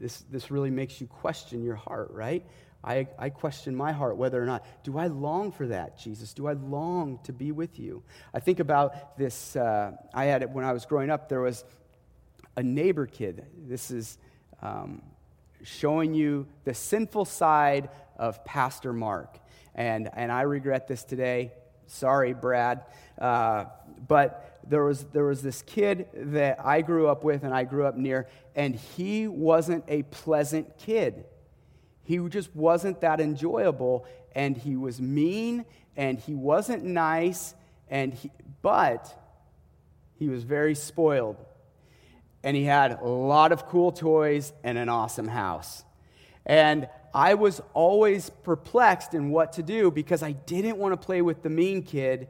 this, 0.00 0.24
this 0.30 0.50
really 0.50 0.70
makes 0.70 1.00
you 1.00 1.06
question 1.06 1.62
your 1.62 1.74
heart, 1.74 2.10
right? 2.12 2.44
I, 2.84 3.08
I 3.18 3.30
question 3.30 3.74
my 3.74 3.92
heart 3.92 4.16
whether 4.16 4.40
or 4.40 4.46
not, 4.46 4.64
do 4.84 4.96
I 4.98 5.08
long 5.08 5.50
for 5.50 5.66
that, 5.66 5.98
Jesus? 5.98 6.32
Do 6.32 6.46
I 6.46 6.52
long 6.52 7.18
to 7.24 7.32
be 7.32 7.50
with 7.50 7.78
you? 7.78 8.04
I 8.32 8.38
think 8.40 8.60
about 8.60 9.18
this. 9.18 9.56
Uh, 9.56 9.92
I 10.14 10.26
had 10.26 10.42
it 10.42 10.50
when 10.50 10.64
I 10.64 10.72
was 10.72 10.86
growing 10.86 11.10
up, 11.10 11.28
there 11.28 11.40
was 11.40 11.64
a 12.56 12.62
neighbor 12.62 13.06
kid. 13.06 13.44
This 13.66 13.90
is 13.90 14.18
um, 14.62 15.02
showing 15.64 16.14
you 16.14 16.46
the 16.64 16.74
sinful 16.74 17.24
side 17.24 17.90
of 18.16 18.44
Pastor 18.44 18.92
Mark. 18.92 19.38
And, 19.74 20.08
and 20.12 20.30
I 20.30 20.42
regret 20.42 20.86
this 20.86 21.02
today. 21.04 21.52
Sorry, 21.88 22.32
Brad. 22.32 22.82
Uh, 23.18 23.64
but 24.06 24.47
there 24.68 24.84
was, 24.84 25.04
there 25.12 25.24
was 25.24 25.42
this 25.42 25.62
kid 25.62 26.06
that 26.14 26.64
I 26.64 26.82
grew 26.82 27.08
up 27.08 27.24
with 27.24 27.42
and 27.44 27.54
I 27.54 27.64
grew 27.64 27.86
up 27.86 27.96
near, 27.96 28.28
and 28.54 28.74
he 28.74 29.26
wasn't 29.28 29.84
a 29.88 30.02
pleasant 30.04 30.78
kid. 30.78 31.24
He 32.02 32.18
just 32.28 32.54
wasn't 32.54 33.00
that 33.00 33.20
enjoyable, 33.20 34.06
and 34.34 34.56
he 34.56 34.76
was 34.76 35.00
mean, 35.00 35.64
and 35.96 36.18
he 36.18 36.34
wasn't 36.34 36.84
nice, 36.84 37.54
and 37.88 38.14
he, 38.14 38.30
but 38.62 39.14
he 40.14 40.28
was 40.28 40.42
very 40.42 40.74
spoiled. 40.74 41.36
And 42.42 42.56
he 42.56 42.64
had 42.64 42.92
a 42.92 43.04
lot 43.04 43.52
of 43.52 43.66
cool 43.66 43.92
toys 43.92 44.52
and 44.62 44.78
an 44.78 44.88
awesome 44.88 45.28
house. 45.28 45.84
And 46.46 46.88
I 47.12 47.34
was 47.34 47.60
always 47.74 48.30
perplexed 48.30 49.12
in 49.12 49.30
what 49.30 49.54
to 49.54 49.62
do 49.62 49.90
because 49.90 50.22
I 50.22 50.32
didn't 50.32 50.78
want 50.78 50.92
to 50.92 51.04
play 51.04 51.20
with 51.20 51.42
the 51.42 51.50
mean 51.50 51.82
kid, 51.82 52.28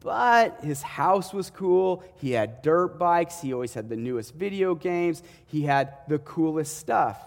but 0.00 0.64
his 0.64 0.82
house 0.82 1.32
was 1.32 1.50
cool. 1.50 2.02
He 2.16 2.32
had 2.32 2.62
dirt 2.62 2.98
bikes. 2.98 3.40
He 3.40 3.52
always 3.52 3.74
had 3.74 3.88
the 3.88 3.96
newest 3.96 4.34
video 4.34 4.74
games. 4.74 5.22
He 5.46 5.62
had 5.62 5.94
the 6.08 6.18
coolest 6.18 6.78
stuff. 6.78 7.18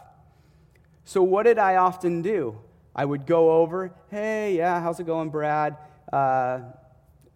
So, 1.05 1.21
what 1.21 1.43
did 1.43 1.59
I 1.59 1.75
often 1.75 2.21
do? 2.21 2.57
I 2.95 3.05
would 3.05 3.25
go 3.25 3.61
over, 3.61 3.93
hey, 4.09 4.55
yeah, 4.55 4.79
how's 4.81 4.99
it 4.99 5.05
going, 5.05 5.29
Brad? 5.29 5.77
Uh, 6.11 6.59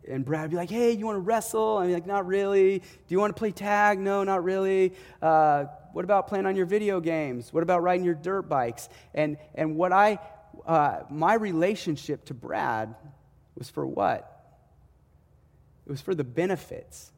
and 0.07 0.23
Brad 0.23 0.43
would 0.43 0.51
be 0.51 0.57
like, 0.57 0.69
hey, 0.69 0.91
you 0.91 1.05
want 1.05 1.17
to 1.17 1.21
wrestle? 1.21 1.79
I'm 1.79 1.91
like, 1.91 2.05
not 2.05 2.25
really. 2.25 2.79
Do 2.79 2.85
you 3.09 3.19
want 3.19 3.35
to 3.35 3.39
play 3.39 3.51
tag? 3.51 3.99
No, 3.99 4.23
not 4.23 4.43
really. 4.43 4.93
Uh, 5.21 5.65
what 5.93 6.05
about 6.05 6.27
playing 6.27 6.45
on 6.45 6.55
your 6.55 6.65
video 6.65 6.99
games? 6.99 7.51
What 7.51 7.63
about 7.63 7.81
riding 7.81 8.05
your 8.05 8.15
dirt 8.15 8.43
bikes? 8.43 8.87
And, 9.13 9.37
and 9.55 9.75
what 9.75 9.91
I, 9.91 10.19
uh, 10.65 10.99
my 11.09 11.33
relationship 11.33 12.25
to 12.25 12.33
Brad 12.33 12.95
was 13.55 13.69
for 13.69 13.85
what? 13.85 14.36
It 15.87 15.89
was 15.89 16.01
for 16.01 16.13
the 16.13 16.25
benefits. 16.25 17.13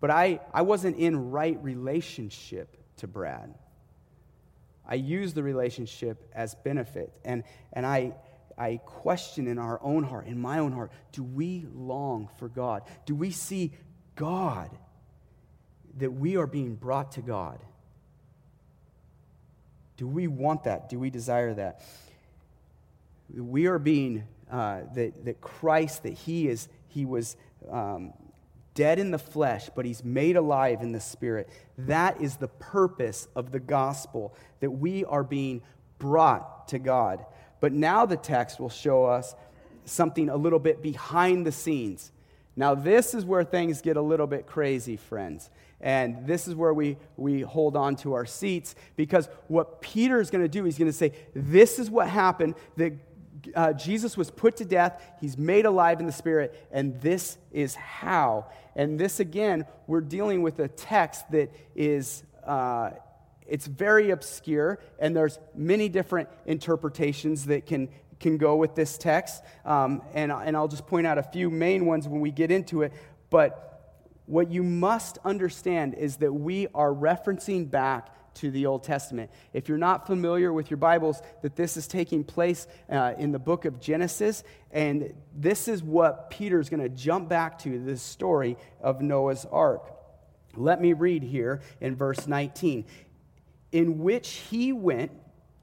But 0.00 0.10
I, 0.10 0.40
I 0.52 0.62
wasn't 0.62 0.96
in 0.96 1.30
right 1.30 1.56
relationship 1.62 2.76
to 2.96 3.06
Brad. 3.06 3.54
I 4.84 4.96
use 4.96 5.32
the 5.32 5.44
relationship 5.44 6.28
as 6.34 6.56
benefit. 6.56 7.12
And, 7.24 7.44
and 7.72 7.86
I, 7.86 8.14
I 8.58 8.80
question 8.84 9.46
in 9.46 9.60
our 9.60 9.78
own 9.84 10.02
heart, 10.02 10.26
in 10.26 10.40
my 10.40 10.58
own 10.58 10.72
heart, 10.72 10.90
do 11.12 11.22
we 11.22 11.64
long 11.72 12.28
for 12.40 12.48
God? 12.48 12.82
Do 13.06 13.14
we 13.14 13.30
see 13.30 13.70
God? 14.16 14.70
That 15.98 16.10
we 16.10 16.36
are 16.36 16.48
being 16.48 16.74
brought 16.74 17.12
to 17.12 17.22
God? 17.22 17.60
Do 19.96 20.08
we 20.08 20.26
want 20.26 20.64
that? 20.64 20.88
Do 20.88 20.98
we 20.98 21.10
desire 21.10 21.54
that? 21.54 21.82
We 23.32 23.66
are 23.66 23.78
being, 23.78 24.24
uh, 24.50 24.80
that, 24.96 25.24
that 25.26 25.40
Christ, 25.40 26.02
that 26.02 26.14
He 26.14 26.48
is, 26.48 26.68
He 26.92 27.04
was 27.04 27.36
um, 27.70 28.12
dead 28.74 28.98
in 28.98 29.10
the 29.10 29.18
flesh, 29.18 29.68
but 29.74 29.84
he's 29.84 30.04
made 30.04 30.36
alive 30.36 30.82
in 30.82 30.92
the 30.92 31.00
spirit. 31.00 31.48
That 31.78 32.20
is 32.20 32.36
the 32.36 32.48
purpose 32.48 33.28
of 33.34 33.52
the 33.52 33.60
gospel, 33.60 34.34
that 34.60 34.70
we 34.70 35.04
are 35.04 35.24
being 35.24 35.62
brought 35.98 36.68
to 36.68 36.78
God. 36.78 37.24
But 37.60 37.72
now 37.72 38.06
the 38.06 38.16
text 38.16 38.58
will 38.58 38.70
show 38.70 39.04
us 39.04 39.34
something 39.84 40.28
a 40.28 40.36
little 40.36 40.58
bit 40.58 40.82
behind 40.82 41.46
the 41.46 41.52
scenes. 41.52 42.12
Now, 42.54 42.74
this 42.74 43.14
is 43.14 43.24
where 43.24 43.44
things 43.44 43.80
get 43.80 43.96
a 43.96 44.02
little 44.02 44.26
bit 44.26 44.46
crazy, 44.46 44.96
friends. 44.96 45.48
And 45.80 46.26
this 46.26 46.46
is 46.46 46.54
where 46.54 46.72
we, 46.72 46.96
we 47.16 47.40
hold 47.40 47.76
on 47.76 47.96
to 47.96 48.12
our 48.12 48.26
seats 48.26 48.74
because 48.94 49.28
what 49.48 49.80
Peter 49.80 50.20
is 50.20 50.30
going 50.30 50.44
to 50.44 50.48
do, 50.48 50.64
he's 50.64 50.78
going 50.78 50.90
to 50.90 50.96
say, 50.96 51.12
This 51.34 51.78
is 51.78 51.90
what 51.90 52.08
happened 52.08 52.54
that 52.76 52.92
uh, 53.54 53.72
Jesus 53.72 54.16
was 54.16 54.30
put 54.30 54.56
to 54.56 54.64
death, 54.64 55.02
he's 55.20 55.36
made 55.36 55.66
alive 55.66 56.00
in 56.00 56.06
the 56.06 56.12
Spirit, 56.12 56.68
and 56.70 57.00
this 57.00 57.38
is 57.50 57.74
how. 57.74 58.46
And 58.74 58.98
this, 58.98 59.20
again, 59.20 59.66
we're 59.86 60.00
dealing 60.00 60.42
with 60.42 60.58
a 60.58 60.68
text 60.68 61.30
that 61.30 61.50
is. 61.74 62.22
Uh, 62.44 62.90
it's 63.46 63.66
very 63.66 64.10
obscure, 64.10 64.78
and 64.98 65.14
there's 65.14 65.38
many 65.54 65.88
different 65.88 66.28
interpretations 66.46 67.46
that 67.46 67.66
can, 67.66 67.88
can 68.18 68.38
go 68.38 68.56
with 68.56 68.74
this 68.74 68.96
text. 68.96 69.42
Um, 69.64 70.02
and, 70.14 70.32
and 70.32 70.56
I'll 70.56 70.68
just 70.68 70.86
point 70.86 71.06
out 71.06 71.18
a 71.18 71.22
few 71.22 71.50
main 71.50 71.84
ones 71.84 72.08
when 72.08 72.20
we 72.20 72.30
get 72.30 72.50
into 72.50 72.80
it. 72.82 72.92
But 73.30 73.72
what 74.26 74.50
you 74.50 74.62
must 74.62 75.18
understand 75.24 75.94
is 75.94 76.16
that 76.18 76.32
we 76.32 76.68
are 76.74 76.92
referencing 76.92 77.70
back 77.70 78.08
to 78.34 78.50
the 78.50 78.66
Old 78.66 78.84
Testament. 78.84 79.30
If 79.52 79.68
you're 79.68 79.78
not 79.78 80.06
familiar 80.06 80.52
with 80.52 80.70
your 80.70 80.78
Bibles, 80.78 81.22
that 81.42 81.56
this 81.56 81.76
is 81.76 81.86
taking 81.86 82.24
place 82.24 82.66
uh, 82.90 83.14
in 83.18 83.32
the 83.32 83.38
book 83.38 83.64
of 83.64 83.80
Genesis, 83.80 84.44
and 84.70 85.14
this 85.34 85.68
is 85.68 85.82
what 85.82 86.30
Peter's 86.30 86.68
going 86.68 86.82
to 86.82 86.88
jump 86.88 87.28
back 87.28 87.58
to 87.60 87.78
this 87.78 88.02
story 88.02 88.56
of 88.80 89.00
Noah's 89.00 89.46
ark. 89.50 89.90
Let 90.54 90.80
me 90.80 90.92
read 90.92 91.22
here 91.22 91.60
in 91.80 91.96
verse 91.96 92.26
19. 92.26 92.84
In 93.72 93.98
which 94.00 94.28
he 94.50 94.72
went, 94.72 95.12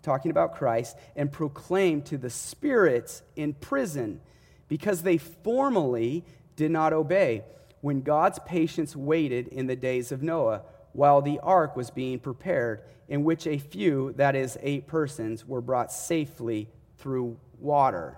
talking 0.02 0.32
about 0.32 0.56
Christ, 0.56 0.98
and 1.16 1.32
proclaimed 1.32 2.06
to 2.08 2.18
the 2.18 2.30
spirits 2.30 3.22
in 3.36 3.54
prison 3.54 4.22
because 4.68 5.04
they 5.04 5.18
formally 5.18 6.24
did 6.56 6.72
not 6.72 6.94
obey 6.94 7.44
when 7.82 8.02
God's 8.02 8.40
patience 8.40 8.96
waited 8.96 9.48
in 9.48 9.68
the 9.68 9.76
days 9.76 10.12
of 10.12 10.22
Noah 10.22 10.64
while 11.00 11.22
the 11.22 11.40
ark 11.40 11.78
was 11.78 11.90
being 11.90 12.20
prepared, 12.20 12.82
in 13.08 13.24
which 13.24 13.48
a 13.48 13.58
few, 13.58 14.14
that 14.18 14.36
is, 14.36 14.58
eight 14.62 14.86
persons, 14.86 15.48
were 15.48 15.62
brought 15.62 15.94
safely 15.94 16.68
through 16.98 17.38
water. 17.58 18.18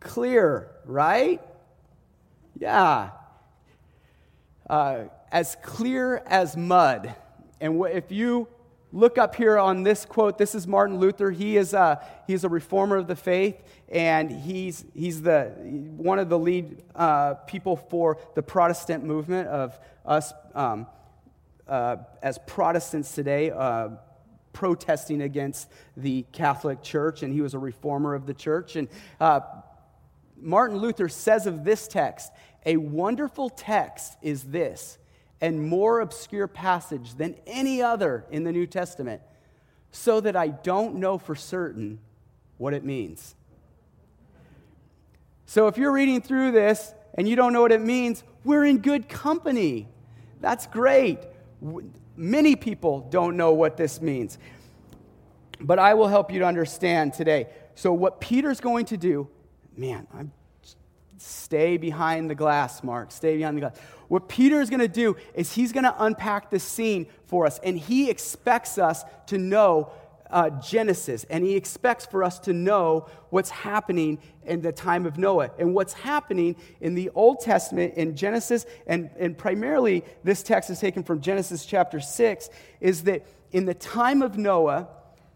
Clear, 0.00 0.72
right? 0.84 1.40
Yeah. 2.58 3.10
Uh, 4.68 5.04
as 5.30 5.56
clear 5.62 6.16
as 6.26 6.56
mud. 6.56 7.14
And 7.60 7.80
if 7.86 8.10
you 8.10 8.48
look 8.92 9.16
up 9.16 9.36
here 9.36 9.58
on 9.58 9.84
this 9.84 10.04
quote, 10.04 10.38
this 10.38 10.56
is 10.56 10.66
Martin 10.66 10.98
Luther. 10.98 11.30
He 11.30 11.56
is 11.56 11.72
a, 11.72 12.04
he's 12.26 12.42
a 12.42 12.48
reformer 12.48 12.96
of 12.96 13.06
the 13.06 13.14
faith, 13.14 13.62
and 13.88 14.28
he's, 14.28 14.84
he's 14.92 15.22
the, 15.22 15.52
one 15.96 16.18
of 16.18 16.30
the 16.30 16.38
lead 16.38 16.82
uh, 16.96 17.34
people 17.46 17.76
for 17.76 18.18
the 18.34 18.42
Protestant 18.42 19.04
movement 19.04 19.46
of 19.46 19.78
us. 20.04 20.32
Um, 20.56 20.88
uh, 21.68 21.96
as 22.22 22.38
Protestants 22.46 23.14
today, 23.14 23.50
uh, 23.50 23.90
protesting 24.52 25.22
against 25.22 25.68
the 25.96 26.24
Catholic 26.32 26.82
Church, 26.82 27.22
and 27.22 27.32
he 27.32 27.40
was 27.40 27.54
a 27.54 27.58
reformer 27.58 28.14
of 28.14 28.26
the 28.26 28.34
church. 28.34 28.76
And 28.76 28.88
uh, 29.20 29.40
Martin 30.40 30.78
Luther 30.78 31.08
says 31.08 31.46
of 31.46 31.64
this 31.64 31.86
text, 31.86 32.32
a 32.66 32.76
wonderful 32.76 33.50
text 33.50 34.16
is 34.20 34.44
this, 34.44 34.98
and 35.40 35.62
more 35.62 36.00
obscure 36.00 36.48
passage 36.48 37.14
than 37.14 37.36
any 37.46 37.82
other 37.82 38.24
in 38.30 38.44
the 38.44 38.52
New 38.52 38.66
Testament, 38.66 39.22
so 39.92 40.20
that 40.20 40.34
I 40.34 40.48
don't 40.48 40.96
know 40.96 41.18
for 41.18 41.36
certain 41.36 42.00
what 42.56 42.74
it 42.74 42.84
means. 42.84 43.36
So 45.46 45.68
if 45.68 45.78
you're 45.78 45.92
reading 45.92 46.20
through 46.20 46.52
this 46.52 46.92
and 47.14 47.28
you 47.28 47.36
don't 47.36 47.52
know 47.52 47.62
what 47.62 47.72
it 47.72 47.80
means, 47.80 48.22
we're 48.44 48.66
in 48.66 48.78
good 48.78 49.08
company. 49.08 49.88
That's 50.40 50.66
great. 50.66 51.20
Many 52.16 52.56
people 52.56 53.00
don't 53.10 53.36
know 53.36 53.52
what 53.52 53.76
this 53.76 54.00
means. 54.00 54.38
But 55.60 55.78
I 55.78 55.94
will 55.94 56.08
help 56.08 56.32
you 56.32 56.38
to 56.40 56.44
understand 56.46 57.14
today. 57.14 57.48
So, 57.74 57.92
what 57.92 58.20
Peter's 58.20 58.60
going 58.60 58.86
to 58.86 58.96
do, 58.96 59.28
man, 59.76 60.06
I'm, 60.14 60.32
stay 61.16 61.76
behind 61.76 62.30
the 62.30 62.34
glass, 62.34 62.84
Mark. 62.84 63.10
Stay 63.10 63.36
behind 63.36 63.56
the 63.56 63.60
glass. 63.62 63.76
What 64.08 64.28
Peter 64.28 64.60
is 64.60 64.70
going 64.70 64.80
to 64.80 64.88
do 64.88 65.16
is 65.34 65.52
he's 65.52 65.72
going 65.72 65.84
to 65.84 65.94
unpack 66.02 66.50
the 66.50 66.58
scene 66.58 67.06
for 67.24 67.46
us, 67.46 67.58
and 67.62 67.78
he 67.78 68.08
expects 68.08 68.78
us 68.78 69.04
to 69.26 69.38
know 69.38 69.92
uh, 70.30 70.50
Genesis, 70.50 71.24
and 71.30 71.44
he 71.44 71.56
expects 71.56 72.06
for 72.06 72.22
us 72.22 72.38
to 72.40 72.52
know 72.52 73.06
what's 73.30 73.50
happening 73.50 74.18
in 74.44 74.60
the 74.60 74.72
time 74.72 75.06
of 75.06 75.18
Noah. 75.18 75.50
And 75.58 75.74
what's 75.74 75.92
happening 75.92 76.56
in 76.80 76.94
the 76.94 77.10
Old 77.14 77.40
Testament, 77.40 77.94
in 77.94 78.16
Genesis, 78.16 78.66
and, 78.86 79.10
and 79.18 79.36
primarily 79.36 80.04
this 80.24 80.42
text 80.42 80.70
is 80.70 80.80
taken 80.80 81.02
from 81.02 81.20
Genesis 81.20 81.64
chapter 81.64 82.00
6, 82.00 82.50
is 82.80 83.04
that 83.04 83.26
in 83.52 83.64
the 83.64 83.74
time 83.74 84.22
of 84.22 84.36
Noah, 84.36 84.88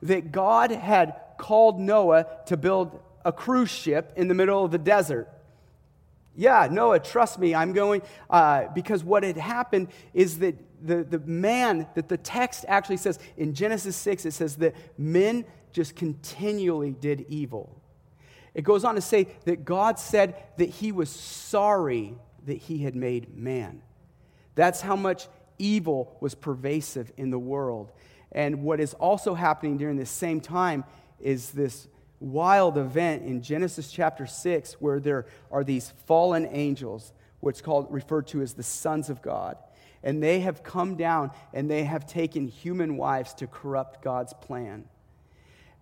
that 0.03 0.33
God 0.33 0.71
had 0.71 1.15
called 1.39 1.81
Noah 1.81 2.27
to 2.47 2.57
build 2.57 3.01
a 3.25 3.33
cruise 3.33 3.71
ship 3.71 4.13
in 4.17 4.29
the 4.29 4.35
middle 4.35 4.65
of 4.65 4.71
the 4.71 4.79
desert. 4.79 5.29
Yeah, 6.35 6.69
Noah, 6.71 6.99
trust 6.99 7.39
me, 7.39 7.55
I'm 7.55 7.73
going, 7.73 8.03
uh, 8.31 8.69
because 8.75 9.05
what 9.05 9.23
had 9.23 9.37
happened 9.37 9.89
is 10.15 10.39
that 10.39 10.57
the, 10.85 11.05
the 11.05 11.19
man 11.21 11.87
that 11.95 12.09
the 12.09 12.17
text 12.17 12.65
actually 12.69 12.97
says 12.97 13.19
in 13.37 13.55
Genesis 13.55 13.97
6, 13.97 14.27
it 14.27 14.33
says 14.33 14.57
that 14.57 14.75
men 14.99 15.45
just 15.73 15.97
continually 15.97 16.93
did 16.93 17.25
evil. 17.29 17.81
It 18.55 18.63
goes 18.63 18.85
on 18.85 18.97
to 18.97 19.01
say 19.01 19.29
that 19.45 19.65
God 19.65 19.99
said 19.99 20.37
that 20.59 20.69
he 20.69 20.93
was 20.93 21.09
sorry 21.09 22.15
that 22.47 22.59
he 22.59 22.79
had 22.79 22.95
made 22.95 23.37
man. 23.37 23.83
That's 24.55 24.81
how 24.81 24.97
much 24.97 25.29
evil 25.59 26.17
was 26.21 26.35
pervasive 26.35 27.13
in 27.17 27.31
the 27.31 27.39
world. 27.39 27.93
And 28.33 28.63
what 28.63 28.81
is 28.81 28.95
also 28.95 29.35
happening 29.35 29.77
during 29.77 29.97
this 29.97 30.11
same 30.11 30.41
time 30.41 30.85
is 31.21 31.51
this 31.51 31.89
wild 32.21 32.79
event 32.79 33.23
in 33.23 33.43
Genesis 33.43 33.91
chapter 33.91 34.27
6 34.27 34.75
where 34.75 35.01
there 35.01 35.27
are 35.51 35.65
these 35.65 35.93
fallen 36.07 36.49
angels, 36.51 37.13
what's 37.41 37.61
called 37.61 37.87
referred 37.91 38.27
to 38.29 38.43
as 38.43 38.55
the 38.55 38.63
sons 38.63 39.11
of 39.11 39.23
God. 39.23 39.57
And 40.03 40.23
they 40.23 40.41
have 40.41 40.63
come 40.63 40.97
down 40.97 41.31
and 41.53 41.71
they 41.71 41.85
have 41.85 42.07
taken 42.07 42.49
human 42.49 42.97
wives 42.97 43.35
to 43.35 43.47
corrupt 43.47 44.03
God's 44.03 44.33
plan. 44.33 44.85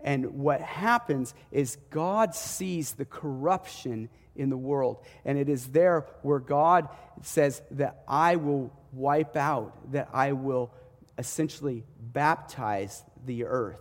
And 0.02 0.38
what 0.38 0.61
happens 0.61 1.35
is 1.50 1.76
God 1.90 2.35
sees 2.35 2.92
the 2.92 3.04
corruption 3.04 4.09
in 4.37 4.50
the 4.50 4.56
world. 4.56 5.04
And 5.24 5.38
it 5.38 5.48
is 5.48 5.68
there 5.68 6.06
where 6.22 6.38
God 6.38 6.88
says 7.22 7.61
that 7.72 8.02
I 8.09 8.37
will 8.37 8.72
wipe 8.92 9.37
out, 9.37 9.92
that 9.92 10.09
I 10.12 10.33
will 10.33 10.72
essentially 11.18 11.85
baptize 12.00 13.02
the 13.26 13.44
earth, 13.44 13.80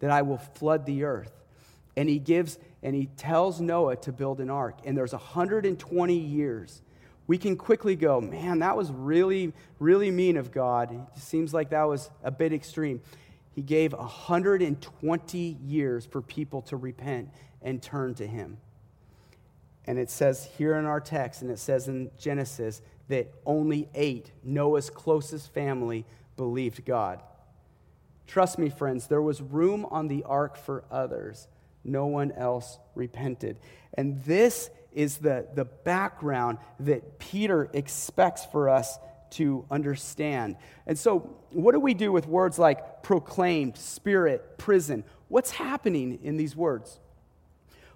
that 0.00 0.10
I 0.10 0.22
will 0.22 0.38
flood 0.38 0.86
the 0.86 1.04
earth. 1.04 1.32
And 1.96 2.08
he 2.08 2.18
gives 2.18 2.58
and 2.82 2.94
he 2.94 3.06
tells 3.06 3.60
Noah 3.60 3.96
to 3.96 4.12
build 4.12 4.40
an 4.40 4.50
ark. 4.50 4.78
And 4.84 4.96
there's 4.96 5.12
120 5.12 6.14
years. 6.14 6.80
We 7.28 7.38
can 7.38 7.56
quickly 7.56 7.94
go, 7.94 8.20
man, 8.20 8.60
that 8.60 8.76
was 8.76 8.90
really, 8.90 9.52
really 9.78 10.10
mean 10.10 10.36
of 10.36 10.50
God. 10.50 10.90
It 10.90 11.22
seems 11.22 11.54
like 11.54 11.70
that 11.70 11.84
was 11.84 12.10
a 12.24 12.30
bit 12.30 12.52
extreme. 12.52 13.00
He 13.54 13.62
gave 13.62 13.92
120 13.92 15.38
years 15.38 16.06
for 16.06 16.22
people 16.22 16.62
to 16.62 16.76
repent 16.76 17.28
and 17.62 17.82
turn 17.82 18.14
to 18.14 18.26
him. 18.26 18.56
And 19.84 19.98
it 19.98 20.10
says 20.10 20.48
here 20.56 20.76
in 20.76 20.86
our 20.86 21.00
text, 21.00 21.42
and 21.42 21.50
it 21.50 21.58
says 21.58 21.86
in 21.86 22.10
Genesis, 22.18 22.80
that 23.08 23.32
only 23.44 23.88
eight, 23.94 24.32
Noah's 24.42 24.90
closest 24.90 25.52
family, 25.52 26.06
believed 26.36 26.84
God. 26.84 27.22
Trust 28.26 28.58
me, 28.58 28.70
friends, 28.70 29.06
there 29.06 29.22
was 29.22 29.42
room 29.42 29.86
on 29.90 30.08
the 30.08 30.24
ark 30.24 30.56
for 30.56 30.84
others. 30.90 31.48
No 31.84 32.06
one 32.06 32.32
else 32.32 32.78
repented. 32.94 33.58
And 33.94 34.22
this 34.24 34.70
is 34.92 35.18
the, 35.18 35.46
the 35.54 35.64
background 35.64 36.58
that 36.80 37.18
Peter 37.18 37.68
expects 37.72 38.44
for 38.46 38.68
us 38.68 38.98
to 39.30 39.64
understand. 39.70 40.56
And 40.86 40.98
so, 40.98 41.36
what 41.50 41.72
do 41.72 41.80
we 41.80 41.94
do 41.94 42.12
with 42.12 42.26
words 42.26 42.58
like 42.58 43.02
proclaimed, 43.02 43.76
spirit, 43.76 44.58
prison? 44.58 45.04
What's 45.28 45.50
happening 45.50 46.18
in 46.22 46.36
these 46.36 46.56
words? 46.56 46.98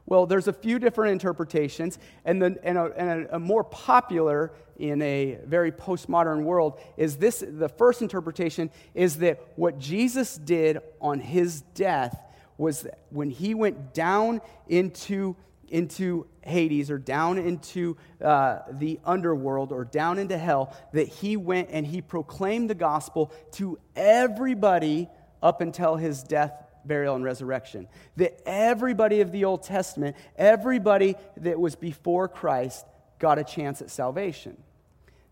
Well, 0.05 0.26
there's 0.26 0.48
a 0.48 0.52
few 0.52 0.78
different 0.78 1.12
interpretations, 1.12 1.98
and, 2.24 2.42
the, 2.42 2.59
and, 2.64 2.76
a, 2.76 2.85
and 2.96 3.26
a, 3.26 3.37
a 3.37 3.38
more 3.38 3.62
popular 3.62 4.52
in 4.78 5.00
a 5.02 5.38
very 5.46 5.70
postmodern 5.70 6.42
world 6.42 6.81
is 6.96 7.16
this 7.16 7.44
the 7.46 7.68
first 7.68 8.02
interpretation 8.02 8.70
is 8.94 9.18
that 9.18 9.40
what 9.55 9.78
Jesus 9.78 10.37
did 10.37 10.78
on 11.00 11.20
his 11.20 11.61
death 11.74 12.18
was 12.59 12.87
when 13.11 13.31
he 13.31 13.55
went 13.55 13.94
down 13.94 14.40
into 14.68 15.37
into 15.68 16.27
Hades 16.42 16.90
or 16.90 16.98
down 16.98 17.38
into 17.38 17.96
uh, 18.22 18.61
the 18.70 19.01
underworld 19.05 19.72
or 19.72 19.85
down 19.85 20.18
into 20.18 20.37
hell, 20.37 20.77
that 20.92 21.09
he 21.09 21.37
went 21.37 21.68
and 21.70 21.87
he 21.87 22.01
proclaimed 22.01 22.68
the 22.68 22.75
gospel 22.75 23.33
to 23.53 23.79
everybody 23.96 25.09
up 25.42 25.61
until 25.61 25.96
his 25.96 26.22
death, 26.22 26.53
burial, 26.85 27.14
and 27.14 27.25
resurrection. 27.25 27.88
That 28.16 28.40
everybody 28.46 29.20
of 29.20 29.33
the 29.33 29.44
Old 29.44 29.62
Testament, 29.62 30.16
everybody 30.37 31.16
that 31.38 31.59
was 31.59 31.75
before 31.75 32.29
Christ, 32.29 32.87
got 33.18 33.38
a 33.38 33.44
chance 33.44 33.81
at 33.81 33.90
salvation. 33.90 34.57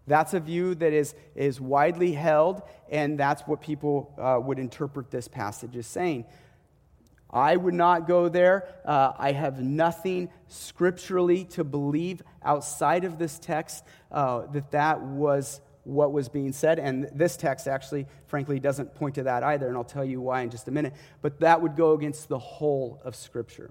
That's 0.07 0.35
a 0.35 0.40
view 0.40 0.75
that 0.77 0.93
is, 0.93 1.14
is 1.35 1.61
widely 1.61 2.12
held, 2.12 2.62
and 2.88 3.19
that's 3.19 3.43
what 3.43 3.61
people 3.61 4.12
uh, 4.19 4.40
would 4.40 4.59
interpret 4.59 5.11
this 5.11 5.29
passage 5.29 5.77
as 5.77 5.87
saying. 5.87 6.25
I 7.33 7.57
would 7.57 7.75
not 7.75 8.09
go 8.09 8.29
there. 8.29 8.69
Uh, 8.85 9.12
I 9.16 9.33
have 9.33 9.61
nothing 9.61 10.31
scripturally 10.49 11.45
to 11.47 11.64
believe 11.64 12.23
outside 12.43 13.05
of 13.05 13.19
this 13.19 13.38
text 13.38 13.85
uh, 14.11 14.47
that 14.53 14.73
that 14.73 15.01
was 15.01 15.61
what 15.85 16.12
was 16.12 16.29
being 16.29 16.53
said. 16.53 16.79
And 16.79 17.09
this 17.14 17.37
text 17.37 17.66
actually, 17.66 18.07
frankly, 18.27 18.61
doesn't 18.61 18.95
point 18.95 19.14
to 19.16 19.25
that 19.25 19.43
either, 19.43 19.69
and 19.69 19.77
I'll 19.77 19.85
tell 19.85 20.05
you 20.05 20.21
why 20.21 20.43
in 20.43 20.51
just 20.51 20.69
a 20.69 20.71
minute. 20.71 20.95
But 21.23 21.40
that 21.40 21.62
would 21.62 21.77
go 21.77 21.93
against 21.93 22.29
the 22.29 22.38
whole 22.38 23.01
of 23.05 23.14
Scripture. 23.14 23.71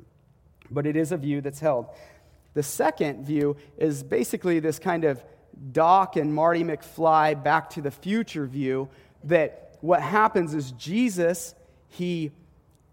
But 0.71 0.85
it 0.85 0.95
is 0.95 1.11
a 1.11 1.17
view 1.17 1.41
that's 1.41 1.59
held. 1.59 1.87
The 2.53 2.63
second 2.63 3.25
view 3.25 3.57
is 3.77 4.03
basically 4.03 4.59
this 4.59 4.79
kind 4.79 5.05
of 5.05 5.23
Doc 5.71 6.15
and 6.15 6.33
Marty 6.33 6.63
McFly 6.63 7.41
back 7.43 7.71
to 7.71 7.81
the 7.81 7.91
future 7.91 8.45
view 8.45 8.89
that 9.25 9.77
what 9.81 10.01
happens 10.01 10.53
is 10.53 10.71
Jesus, 10.71 11.53
he 11.89 12.31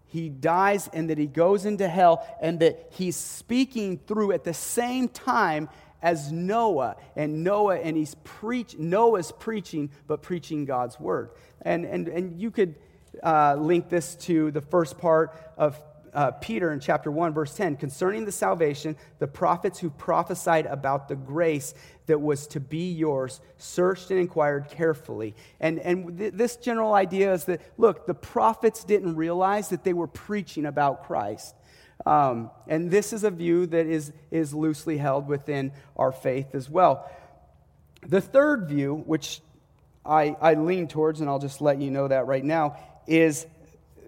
he 0.07 0.29
dies 0.29 0.89
and 0.93 1.09
that 1.09 1.17
he 1.17 1.27
goes 1.27 1.65
into 1.65 1.87
hell 1.87 2.25
and 2.41 2.59
that 2.61 2.91
he's 2.91 3.15
speaking 3.15 3.99
through 4.07 4.31
at 4.31 4.43
the 4.43 4.53
same 4.53 5.09
time 5.09 5.69
as 6.01 6.31
Noah. 6.31 6.95
And 7.15 7.43
Noah 7.43 7.77
and 7.77 7.97
he's 7.97 8.15
preach 8.23 8.77
Noah's 8.77 9.31
preaching 9.31 9.91
but 10.07 10.21
preaching 10.21 10.65
God's 10.65 10.99
word. 10.99 11.31
And 11.61 11.85
and 11.85 12.07
and 12.07 12.39
you 12.39 12.51
could 12.51 12.75
uh, 13.23 13.55
link 13.55 13.89
this 13.89 14.15
to 14.15 14.51
the 14.51 14.61
first 14.61 14.97
part 14.97 15.35
of 15.57 15.81
uh, 16.17 16.31
Peter 16.31 16.73
in 16.73 16.79
chapter 16.79 17.11
1, 17.11 17.31
verse 17.31 17.53
10, 17.53 17.75
concerning 17.75 18.25
the 18.25 18.31
salvation, 18.31 18.97
the 19.19 19.27
prophets 19.27 19.77
who 19.77 19.91
prophesied 19.91 20.65
about 20.65 21.07
the 21.07 21.15
grace 21.15 21.75
that 22.07 22.19
was 22.19 22.47
to 22.47 22.59
be 22.59 22.91
yours 22.91 23.39
searched 23.59 24.09
and 24.09 24.19
inquired 24.19 24.67
carefully. 24.67 25.35
And, 25.59 25.77
and 25.77 26.17
th- 26.17 26.33
this 26.33 26.55
general 26.55 26.95
idea 26.95 27.31
is 27.33 27.45
that, 27.45 27.61
look, 27.77 28.07
the 28.07 28.15
prophets 28.15 28.83
didn't 28.83 29.15
realize 29.15 29.69
that 29.69 29.83
they 29.83 29.93
were 29.93 30.07
preaching 30.07 30.65
about 30.65 31.05
Christ. 31.05 31.53
Um, 32.03 32.49
and 32.67 32.89
this 32.89 33.13
is 33.13 33.23
a 33.23 33.29
view 33.29 33.67
that 33.67 33.85
is, 33.85 34.11
is 34.31 34.55
loosely 34.55 34.97
held 34.97 35.27
within 35.27 35.71
our 35.95 36.11
faith 36.11 36.55
as 36.55 36.67
well. 36.67 37.07
The 38.07 38.21
third 38.21 38.67
view, 38.67 38.95
which 39.05 39.41
I, 40.03 40.35
I 40.41 40.55
lean 40.55 40.87
towards, 40.87 41.21
and 41.21 41.29
I'll 41.29 41.37
just 41.37 41.61
let 41.61 41.79
you 41.79 41.91
know 41.91 42.07
that 42.07 42.25
right 42.25 42.43
now, 42.43 42.75
is 43.05 43.45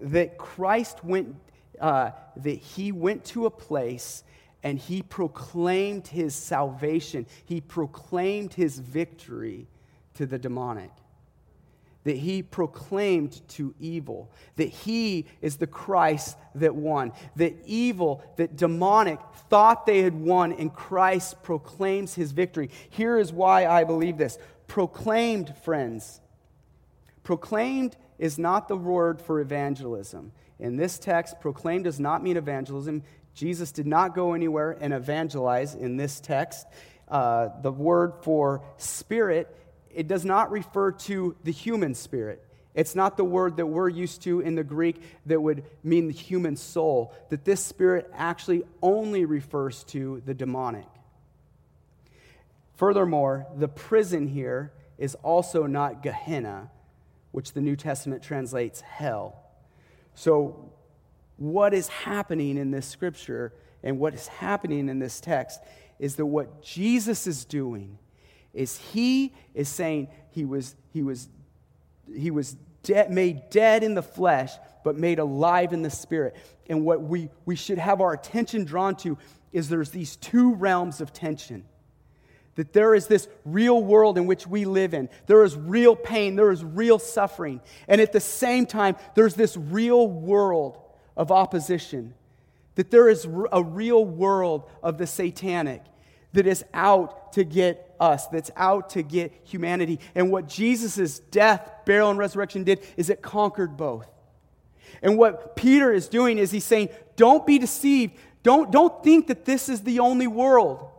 that 0.02 0.38
Christ 0.38 1.04
went 1.04 1.36
uh, 1.80 2.10
that 2.36 2.58
he 2.58 2.92
went 2.92 3.24
to 3.26 3.46
a 3.46 3.50
place 3.50 4.24
and 4.62 4.78
he 4.78 5.02
proclaimed 5.02 6.06
his 6.06 6.34
salvation. 6.34 7.26
He 7.44 7.60
proclaimed 7.60 8.54
his 8.54 8.78
victory 8.78 9.66
to 10.14 10.26
the 10.26 10.38
demonic. 10.38 10.90
That 12.04 12.16
he 12.16 12.42
proclaimed 12.42 13.46
to 13.50 13.74
evil. 13.78 14.30
That 14.56 14.68
he 14.68 15.26
is 15.40 15.56
the 15.56 15.66
Christ 15.66 16.36
that 16.54 16.74
won. 16.74 17.12
That 17.36 17.54
evil, 17.66 18.22
that 18.36 18.56
demonic 18.56 19.18
thought 19.48 19.86
they 19.86 20.02
had 20.02 20.14
won, 20.14 20.52
and 20.52 20.72
Christ 20.72 21.42
proclaims 21.42 22.14
his 22.14 22.32
victory. 22.32 22.70
Here 22.88 23.18
is 23.18 23.32
why 23.32 23.66
I 23.66 23.84
believe 23.84 24.16
this. 24.16 24.38
Proclaimed, 24.66 25.54
friends. 25.62 26.20
Proclaimed 27.22 27.96
is 28.18 28.38
not 28.38 28.68
the 28.68 28.76
word 28.76 29.20
for 29.20 29.40
evangelism. 29.40 30.32
In 30.60 30.76
this 30.76 30.98
text, 30.98 31.40
proclaim 31.40 31.82
does 31.82 31.98
not 31.98 32.22
mean 32.22 32.36
evangelism. 32.36 33.02
Jesus 33.34 33.72
did 33.72 33.86
not 33.86 34.14
go 34.14 34.34
anywhere 34.34 34.76
and 34.80 34.92
evangelize 34.92 35.74
in 35.74 35.96
this 35.96 36.20
text. 36.20 36.66
Uh, 37.08 37.48
the 37.62 37.72
word 37.72 38.12
for 38.22 38.62
spirit, 38.76 39.56
it 39.92 40.06
does 40.06 40.24
not 40.24 40.50
refer 40.50 40.92
to 40.92 41.34
the 41.42 41.50
human 41.50 41.94
spirit. 41.94 42.46
It's 42.74 42.94
not 42.94 43.16
the 43.16 43.24
word 43.24 43.56
that 43.56 43.66
we're 43.66 43.88
used 43.88 44.22
to 44.22 44.40
in 44.40 44.54
the 44.54 44.62
Greek 44.62 45.02
that 45.26 45.40
would 45.40 45.64
mean 45.82 46.06
the 46.06 46.12
human 46.12 46.56
soul, 46.56 47.12
that 47.30 47.44
this 47.44 47.64
spirit 47.64 48.08
actually 48.14 48.62
only 48.80 49.24
refers 49.24 49.82
to 49.84 50.22
the 50.24 50.34
demonic. 50.34 50.86
Furthermore, 52.76 53.46
the 53.56 53.68
prison 53.68 54.28
here 54.28 54.72
is 54.98 55.14
also 55.16 55.66
not 55.66 56.02
Gehenna, 56.02 56.70
which 57.32 57.54
the 57.54 57.60
New 57.60 57.76
Testament 57.76 58.22
translates 58.22 58.80
hell. 58.80 59.39
So, 60.20 60.70
what 61.38 61.72
is 61.72 61.88
happening 61.88 62.58
in 62.58 62.70
this 62.70 62.84
scripture 62.84 63.54
and 63.82 63.98
what 63.98 64.12
is 64.12 64.28
happening 64.28 64.90
in 64.90 64.98
this 64.98 65.18
text 65.18 65.60
is 65.98 66.16
that 66.16 66.26
what 66.26 66.62
Jesus 66.62 67.26
is 67.26 67.46
doing 67.46 67.98
is 68.52 68.76
he 68.76 69.32
is 69.54 69.70
saying 69.70 70.08
he 70.28 70.44
was, 70.44 70.76
he 70.92 71.02
was, 71.02 71.30
he 72.14 72.30
was 72.30 72.58
de- 72.82 73.08
made 73.08 73.48
dead 73.48 73.82
in 73.82 73.94
the 73.94 74.02
flesh, 74.02 74.52
but 74.84 74.94
made 74.94 75.20
alive 75.20 75.72
in 75.72 75.80
the 75.80 75.88
spirit. 75.88 76.36
And 76.68 76.84
what 76.84 77.00
we, 77.00 77.30
we 77.46 77.56
should 77.56 77.78
have 77.78 78.02
our 78.02 78.12
attention 78.12 78.66
drawn 78.66 78.96
to 78.96 79.16
is 79.54 79.70
there's 79.70 79.90
these 79.90 80.16
two 80.16 80.52
realms 80.54 81.00
of 81.00 81.14
tension 81.14 81.64
that 82.60 82.74
there 82.74 82.94
is 82.94 83.06
this 83.06 83.26
real 83.46 83.82
world 83.82 84.18
in 84.18 84.26
which 84.26 84.46
we 84.46 84.66
live 84.66 84.92
in. 84.92 85.08
There 85.24 85.44
is 85.44 85.56
real 85.56 85.96
pain, 85.96 86.36
there 86.36 86.50
is 86.50 86.62
real 86.62 86.98
suffering. 86.98 87.62
And 87.88 88.02
at 88.02 88.12
the 88.12 88.20
same 88.20 88.66
time, 88.66 88.96
there's 89.14 89.32
this 89.32 89.56
real 89.56 90.06
world 90.06 90.78
of 91.16 91.32
opposition. 91.32 92.12
That 92.74 92.90
there 92.90 93.08
is 93.08 93.26
a 93.50 93.62
real 93.62 94.04
world 94.04 94.68
of 94.82 94.98
the 94.98 95.06
satanic 95.06 95.82
that 96.34 96.46
is 96.46 96.62
out 96.74 97.32
to 97.32 97.44
get 97.44 97.94
us, 97.98 98.26
that's 98.26 98.50
out 98.56 98.90
to 98.90 99.02
get 99.02 99.32
humanity. 99.44 99.98
And 100.14 100.30
what 100.30 100.46
Jesus' 100.46 101.18
death, 101.18 101.66
burial, 101.86 102.10
and 102.10 102.18
resurrection 102.18 102.64
did 102.64 102.86
is 102.98 103.08
it 103.08 103.22
conquered 103.22 103.78
both. 103.78 104.06
And 105.00 105.16
what 105.16 105.56
Peter 105.56 105.90
is 105.90 106.08
doing 106.08 106.36
is 106.36 106.50
he's 106.50 106.64
saying, 106.64 106.90
don't 107.16 107.46
be 107.46 107.58
deceived. 107.58 108.18
Don't, 108.42 108.70
don't 108.70 109.02
think 109.02 109.28
that 109.28 109.46
this 109.46 109.70
is 109.70 109.80
the 109.80 110.00
only 110.00 110.26
world. 110.26 110.90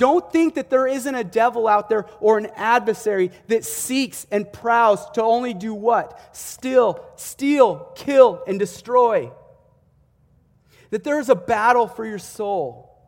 Don't 0.00 0.32
think 0.32 0.54
that 0.54 0.70
there 0.70 0.86
isn't 0.86 1.14
a 1.14 1.22
devil 1.22 1.68
out 1.68 1.90
there 1.90 2.06
or 2.20 2.38
an 2.38 2.46
adversary 2.56 3.32
that 3.48 3.66
seeks 3.66 4.26
and 4.30 4.50
prowls 4.50 5.04
to 5.10 5.22
only 5.22 5.52
do 5.52 5.74
what? 5.74 6.18
Steal, 6.34 7.04
steal, 7.16 7.92
kill, 7.96 8.42
and 8.46 8.58
destroy. 8.58 9.30
That 10.88 11.04
there 11.04 11.20
is 11.20 11.28
a 11.28 11.34
battle 11.34 11.86
for 11.86 12.06
your 12.06 12.18
soul. 12.18 12.98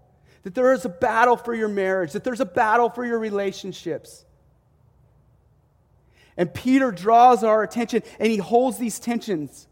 That 0.42 0.54
there 0.54 0.74
is 0.74 0.84
a 0.84 0.90
battle 0.90 1.38
for 1.38 1.54
your 1.54 1.68
marriage. 1.68 2.12
That 2.12 2.24
there's 2.24 2.42
a 2.42 2.44
battle 2.44 2.90
for 2.90 3.06
your 3.06 3.18
relationships. 3.18 4.26
And 6.36 6.52
Peter 6.52 6.92
draws 6.92 7.42
our 7.42 7.62
attention 7.62 8.02
and 8.18 8.30
he 8.30 8.36
holds 8.36 8.76
these 8.76 8.98
tensions. 8.98 9.66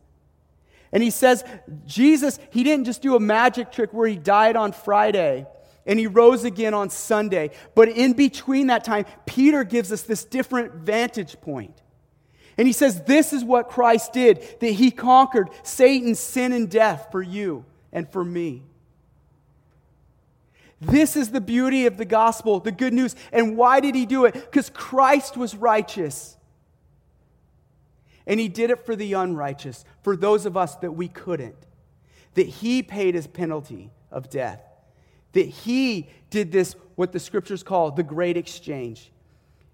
And 0.90 1.02
he 1.02 1.10
says, 1.10 1.44
Jesus, 1.84 2.38
he 2.48 2.64
didn't 2.64 2.86
just 2.86 3.02
do 3.02 3.14
a 3.14 3.20
magic 3.20 3.72
trick 3.72 3.92
where 3.92 4.08
he 4.08 4.16
died 4.16 4.56
on 4.56 4.72
Friday 4.72 5.46
and 5.86 5.98
he 5.98 6.06
rose 6.06 6.44
again 6.44 6.74
on 6.74 6.90
Sunday. 6.90 7.50
But 7.74 7.88
in 7.88 8.12
between 8.12 8.68
that 8.68 8.84
time, 8.84 9.06
Peter 9.26 9.64
gives 9.64 9.92
us 9.92 10.02
this 10.02 10.24
different 10.24 10.74
vantage 10.74 11.40
point. 11.40 11.80
And 12.58 12.66
he 12.66 12.72
says, 12.72 13.02
This 13.04 13.32
is 13.32 13.42
what 13.44 13.68
Christ 13.68 14.12
did, 14.12 14.44
that 14.60 14.72
he 14.72 14.90
conquered 14.90 15.48
Satan, 15.62 16.14
sin, 16.14 16.52
and 16.52 16.70
death 16.70 17.08
for 17.10 17.22
you 17.22 17.64
and 17.92 18.10
for 18.10 18.24
me. 18.24 18.62
This 20.80 21.14
is 21.14 21.30
the 21.30 21.40
beauty 21.40 21.86
of 21.86 21.96
the 21.96 22.06
gospel, 22.06 22.60
the 22.60 22.72
good 22.72 22.94
news. 22.94 23.14
And 23.32 23.56
why 23.56 23.80
did 23.80 23.94
he 23.94 24.06
do 24.06 24.24
it? 24.24 24.34
Because 24.34 24.70
Christ 24.70 25.36
was 25.36 25.54
righteous. 25.54 26.36
And 28.26 28.40
he 28.40 28.48
did 28.48 28.70
it 28.70 28.86
for 28.86 28.96
the 28.96 29.12
unrighteous, 29.12 29.84
for 30.02 30.16
those 30.16 30.46
of 30.46 30.56
us 30.56 30.76
that 30.76 30.92
we 30.92 31.08
couldn't. 31.08 31.56
That 32.34 32.46
he 32.46 32.82
paid 32.82 33.14
his 33.14 33.26
penalty 33.26 33.90
of 34.10 34.30
death 34.30 34.69
that 35.32 35.46
he 35.46 36.08
did 36.30 36.52
this, 36.52 36.74
what 36.94 37.12
the 37.12 37.20
scriptures 37.20 37.62
call 37.62 37.90
the 37.90 38.02
great 38.02 38.36
exchange. 38.36 39.10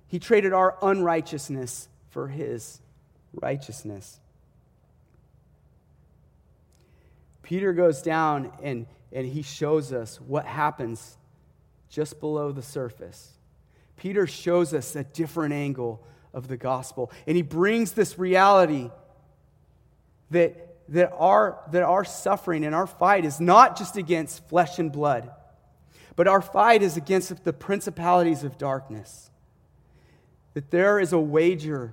He 0.09 0.19
traded 0.19 0.53
our 0.53 0.77
unrighteousness 0.83 1.89
for 2.11 2.29
his 2.29 2.81
righteousness. 3.35 4.21
Peter 7.43 7.73
goes 7.73 8.03
down 8.03 8.53
and, 8.63 8.87
and 9.13 9.27
he 9.27 9.43
shows 9.43 9.93
us 9.93 10.21
what 10.21 10.45
happens 10.45 11.17
just 11.89 12.19
below 12.21 12.53
the 12.53 12.63
surface. 12.63 13.33
Peter 13.97 14.27
shows 14.27 14.75
us 14.75 14.97
a 14.97 15.05
different 15.05 15.55
angle 15.55 16.05
of 16.35 16.49
the 16.49 16.57
gospel, 16.57 17.11
and 17.27 17.37
he 17.37 17.43
brings 17.43 17.93
this 17.93 18.19
reality 18.19 18.91
that, 20.31 20.77
that, 20.89 21.13
our, 21.17 21.63
that 21.71 21.83
our 21.83 22.05
suffering 22.05 22.65
and 22.65 22.75
our 22.75 22.87
fight 22.87 23.25
is 23.25 23.41
not 23.41 23.79
just 23.79 23.97
against 23.97 24.47
flesh 24.49 24.79
and 24.79 24.93
blood 24.93 25.31
but 26.17 26.27
our 26.27 26.41
fight 26.41 26.83
is 26.83 26.97
against 26.97 27.45
the 27.45 27.53
principalities 27.53 28.43
of 28.43 28.57
darkness. 28.57 29.31
That 30.55 30.71
there 30.71 30.99
is 30.99 31.13
a 31.13 31.19
wager 31.19 31.93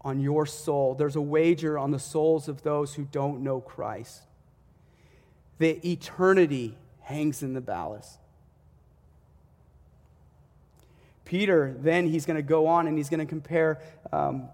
on 0.00 0.20
your 0.20 0.46
soul, 0.46 0.94
there's 0.94 1.16
a 1.16 1.20
wager 1.20 1.76
on 1.76 1.90
the 1.90 1.98
souls 1.98 2.48
of 2.48 2.62
those 2.62 2.94
who 2.94 3.04
don't 3.04 3.42
know 3.42 3.60
Christ. 3.60 4.22
That 5.58 5.84
eternity 5.84 6.78
hangs 7.00 7.42
in 7.42 7.52
the 7.52 7.60
balance. 7.60 8.16
Peter, 11.24 11.76
then 11.80 12.06
he's 12.06 12.24
going 12.24 12.36
to 12.36 12.42
go 12.42 12.68
on 12.68 12.86
and 12.86 12.96
he's 12.96 13.10
going 13.10 13.20
to 13.20 13.26
compare 13.26 13.80
um, 14.12 14.48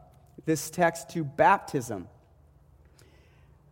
this 0.45 0.71
text 0.71 1.11
to 1.11 1.23
baptism. 1.23 2.09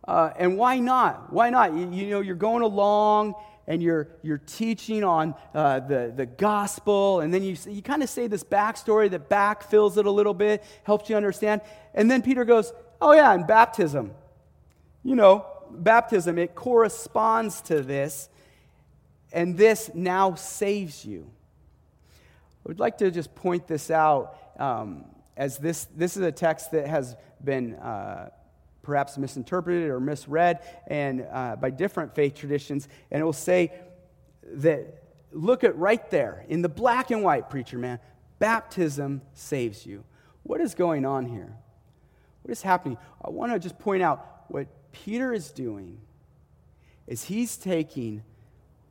Uh, 0.07 0.31
and 0.37 0.57
why 0.57 0.79
not? 0.79 1.33
Why 1.33 1.49
not? 1.49 1.73
You, 1.73 1.91
you 1.91 2.09
know, 2.11 2.21
you're 2.21 2.35
going 2.35 2.61
along 2.61 3.35
and 3.67 3.81
you're, 3.81 4.09
you're 4.21 4.39
teaching 4.39 5.03
on 5.03 5.35
uh, 5.53 5.79
the, 5.79 6.13
the 6.15 6.25
gospel, 6.25 7.21
and 7.21 7.33
then 7.33 7.43
you, 7.43 7.55
you 7.67 7.81
kind 7.81 8.03
of 8.03 8.09
say 8.09 8.27
this 8.27 8.43
backstory 8.43 9.09
that 9.11 9.29
backfills 9.29 9.97
it 9.97 10.05
a 10.05 10.11
little 10.11 10.33
bit, 10.33 10.63
helps 10.83 11.09
you 11.09 11.15
understand. 11.15 11.61
And 11.93 12.11
then 12.11 12.21
Peter 12.21 12.45
goes, 12.45 12.73
Oh, 13.01 13.11
yeah, 13.11 13.33
and 13.33 13.45
baptism. 13.45 14.13
You 15.03 15.15
know, 15.15 15.45
baptism, 15.69 16.37
it 16.37 16.55
corresponds 16.55 17.61
to 17.63 17.81
this, 17.81 18.29
and 19.33 19.57
this 19.57 19.91
now 19.93 20.35
saves 20.35 21.03
you. 21.03 21.29
I 22.09 22.69
would 22.69 22.79
like 22.79 22.99
to 22.99 23.11
just 23.11 23.35
point 23.35 23.67
this 23.67 23.91
out 23.91 24.37
um, 24.57 25.03
as 25.35 25.57
this, 25.57 25.85
this 25.95 26.15
is 26.15 26.23
a 26.23 26.31
text 26.31 26.71
that 26.71 26.87
has 26.87 27.15
been. 27.43 27.75
Uh, 27.75 28.29
perhaps 28.83 29.17
misinterpreted 29.17 29.89
or 29.89 29.99
misread 29.99 30.59
and 30.87 31.25
uh, 31.31 31.55
by 31.55 31.71
different 31.71 32.13
faith 32.13 32.35
traditions 32.35 32.87
and 33.09 33.21
it 33.21 33.23
will 33.23 33.33
say 33.33 33.71
that 34.43 35.03
look 35.31 35.63
at 35.63 35.75
right 35.77 36.11
there 36.11 36.45
in 36.47 36.61
the 36.61 36.69
black 36.69 37.09
and 37.09 37.23
white 37.23 37.49
preacher 37.49 37.79
man 37.79 37.99
baptism 38.39 39.21
saves 39.33 39.85
you. 39.85 40.03
What 40.43 40.59
is 40.59 40.75
going 40.75 41.05
on 41.05 41.25
here? 41.25 41.55
What 42.41 42.51
is 42.51 42.61
happening? 42.61 42.97
I 43.23 43.29
want 43.29 43.53
to 43.53 43.59
just 43.59 43.79
point 43.79 44.03
out 44.03 44.43
what 44.49 44.67
peter 44.91 45.33
is 45.33 45.51
doing 45.51 45.97
is 47.07 47.23
he's 47.23 47.57
taking 47.57 48.21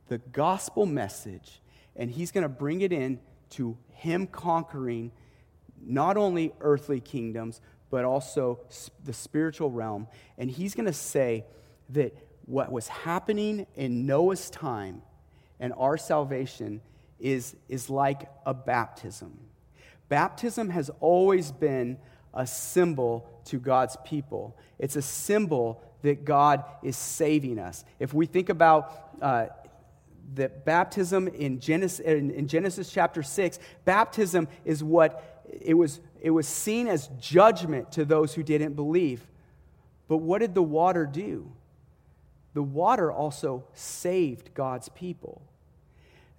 the 0.07 0.17
gospel 0.17 0.85
message 0.85 1.61
and 1.95 2.11
he's 2.11 2.31
going 2.31 2.41
to 2.41 2.49
bring 2.49 2.81
it 2.81 2.91
in 2.91 3.19
to 3.51 3.77
him 3.89 4.27
conquering 4.27 5.11
not 5.81 6.17
only 6.17 6.53
earthly 6.59 6.99
kingdoms 6.99 7.61
but 7.93 8.05
also 8.05 8.57
the 9.05 9.13
spiritual 9.13 9.69
realm. 9.69 10.07
And 10.39 10.49
he's 10.49 10.73
going 10.73 10.87
to 10.87 10.91
say 10.93 11.45
that 11.89 12.17
what 12.45 12.71
was 12.71 12.87
happening 12.87 13.67
in 13.75 14.07
Noah's 14.07 14.49
time 14.49 15.03
and 15.59 15.71
our 15.77 15.95
salvation 15.95 16.81
is, 17.19 17.55
is 17.69 17.91
like 17.91 18.27
a 18.47 18.53
baptism. 18.55 19.39
Baptism 20.09 20.71
has 20.71 20.89
always 21.01 21.51
been 21.51 21.99
a 22.33 22.47
symbol 22.47 23.29
to 23.45 23.59
God's 23.59 23.95
people, 24.03 24.57
it's 24.79 24.95
a 24.95 25.01
symbol 25.03 25.79
that 26.01 26.25
God 26.25 26.65
is 26.81 26.97
saving 26.97 27.59
us. 27.59 27.85
If 27.99 28.11
we 28.11 28.25
think 28.25 28.49
about 28.49 29.19
uh, 29.21 29.45
that 30.33 30.65
baptism 30.65 31.27
in 31.27 31.59
Genesis, 31.59 31.99
in 31.99 32.47
Genesis 32.47 32.91
chapter 32.91 33.21
6, 33.21 33.59
baptism 33.85 34.47
is 34.65 34.83
what 34.83 35.43
it 35.61 35.75
was, 35.75 35.99
it 36.23 36.31
was 36.31 36.47
seen 36.47 36.87
as 36.87 37.09
judgment 37.19 37.91
to 37.91 38.05
those 38.05 38.33
who 38.33 38.43
didn't 38.43 38.73
believe. 38.73 39.27
But 40.07 40.17
what 40.17 40.39
did 40.39 40.55
the 40.55 40.63
water 40.63 41.05
do? 41.05 41.51
The 42.53 42.63
water 42.63 43.11
also 43.11 43.65
saved 43.73 44.53
God's 44.53 44.87
people. 44.87 45.41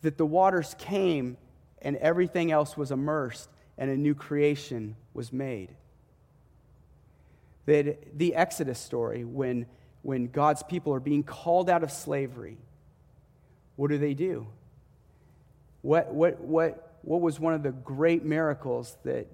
That 0.00 0.16
the 0.16 0.24
waters 0.24 0.74
came 0.78 1.36
and 1.82 1.96
everything 1.98 2.50
else 2.50 2.78
was 2.78 2.90
immersed 2.90 3.50
and 3.76 3.90
a 3.90 3.96
new 3.96 4.14
creation 4.14 4.96
was 5.12 5.34
made. 5.34 5.68
That 7.66 8.16
the 8.18 8.34
Exodus 8.34 8.78
story, 8.78 9.24
when, 9.24 9.66
when 10.00 10.28
God's 10.28 10.62
people 10.62 10.94
are 10.94 11.00
being 11.00 11.22
called 11.22 11.68
out 11.68 11.82
of 11.82 11.92
slavery, 11.92 12.56
what 13.76 13.90
do 13.90 13.98
they 13.98 14.14
do? 14.14 14.46
What, 15.82 16.14
what, 16.14 16.40
what, 16.40 16.98
what 17.02 17.20
was 17.20 17.38
one 17.38 17.52
of 17.52 17.62
the 17.62 17.72
great 17.72 18.24
miracles 18.24 18.96
that 19.04 19.26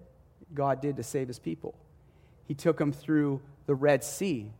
God 0.55 0.81
did 0.81 0.97
to 0.97 1.03
save 1.03 1.29
his 1.29 1.39
people? 1.39 1.75
He 2.47 2.55
took 2.55 2.79
them 2.79 2.93
through 2.93 3.41
the 3.67 3.75
Red 3.75 4.03
Sea. 4.03 4.51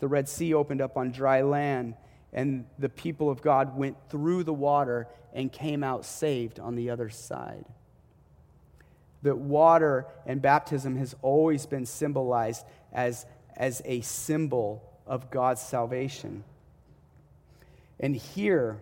The 0.00 0.08
Red 0.08 0.28
Sea 0.28 0.54
opened 0.54 0.80
up 0.80 0.96
on 0.96 1.12
dry 1.12 1.42
land, 1.42 1.94
and 2.32 2.66
the 2.78 2.88
people 2.88 3.30
of 3.30 3.40
God 3.40 3.76
went 3.76 3.96
through 4.10 4.44
the 4.44 4.52
water 4.52 5.08
and 5.32 5.52
came 5.52 5.84
out 5.84 6.04
saved 6.04 6.58
on 6.58 6.74
the 6.74 6.90
other 6.90 7.08
side. 7.08 7.64
That 9.22 9.38
water 9.38 10.06
and 10.26 10.42
baptism 10.42 10.96
has 10.96 11.14
always 11.22 11.66
been 11.66 11.86
symbolized 11.86 12.64
as, 12.92 13.26
as 13.56 13.82
a 13.84 14.00
symbol 14.00 14.82
of 15.06 15.30
God's 15.30 15.60
salvation. 15.60 16.44
And 17.98 18.14
here, 18.14 18.78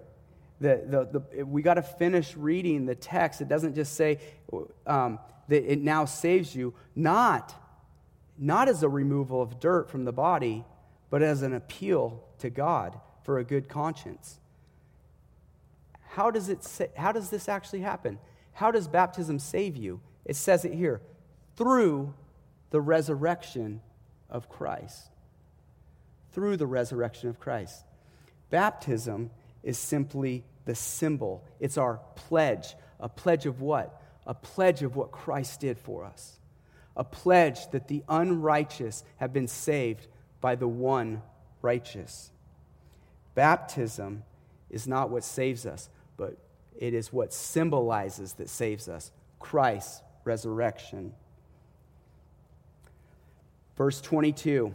the, 0.64 1.08
the, 1.12 1.20
the, 1.20 1.46
we 1.46 1.62
got 1.62 1.74
to 1.74 1.82
finish 1.82 2.34
reading 2.36 2.86
the 2.86 2.94
text. 2.94 3.40
It 3.40 3.48
doesn't 3.48 3.74
just 3.74 3.94
say 3.94 4.18
um, 4.86 5.18
that 5.48 5.70
it 5.70 5.80
now 5.80 6.06
saves 6.06 6.54
you, 6.54 6.74
not, 6.96 7.54
not 8.38 8.68
as 8.68 8.82
a 8.82 8.88
removal 8.88 9.42
of 9.42 9.60
dirt 9.60 9.90
from 9.90 10.04
the 10.04 10.12
body, 10.12 10.64
but 11.10 11.22
as 11.22 11.42
an 11.42 11.52
appeal 11.52 12.24
to 12.38 12.50
God 12.50 12.98
for 13.22 13.38
a 13.38 13.44
good 13.44 13.68
conscience. 13.68 14.38
how 16.08 16.30
does, 16.30 16.48
it 16.48 16.64
say, 16.64 16.88
how 16.96 17.12
does 17.12 17.28
this 17.30 17.48
actually 17.48 17.80
happen? 17.80 18.18
How 18.52 18.70
does 18.70 18.88
baptism 18.88 19.38
save 19.38 19.76
you? 19.76 20.00
It 20.24 20.36
says 20.36 20.64
it 20.64 20.72
here 20.72 21.00
through 21.56 22.14
the 22.70 22.80
resurrection 22.80 23.80
of 24.30 24.48
Christ. 24.48 25.10
Through 26.32 26.56
the 26.56 26.66
resurrection 26.66 27.28
of 27.28 27.38
Christ. 27.38 27.84
Baptism 28.50 29.30
is 29.62 29.78
simply 29.78 30.44
the 30.64 30.74
symbol, 30.74 31.44
it's 31.60 31.78
our 31.78 32.00
pledge. 32.14 32.74
A 33.00 33.08
pledge 33.08 33.46
of 33.46 33.60
what? 33.60 34.00
A 34.26 34.34
pledge 34.34 34.82
of 34.82 34.96
what 34.96 35.10
Christ 35.10 35.60
did 35.60 35.78
for 35.78 36.04
us. 36.04 36.38
A 36.96 37.04
pledge 37.04 37.70
that 37.70 37.88
the 37.88 38.02
unrighteous 38.08 39.04
have 39.16 39.32
been 39.32 39.48
saved 39.48 40.06
by 40.40 40.54
the 40.54 40.68
one 40.68 41.22
righteous. 41.60 42.30
Baptism 43.34 44.22
is 44.70 44.86
not 44.86 45.10
what 45.10 45.24
saves 45.24 45.66
us, 45.66 45.88
but 46.16 46.36
it 46.76 46.94
is 46.94 47.12
what 47.12 47.32
symbolizes 47.32 48.34
that 48.34 48.48
saves 48.48 48.88
us 48.88 49.10
Christ's 49.38 50.02
resurrection. 50.24 51.12
Verse 53.76 54.00
22 54.00 54.72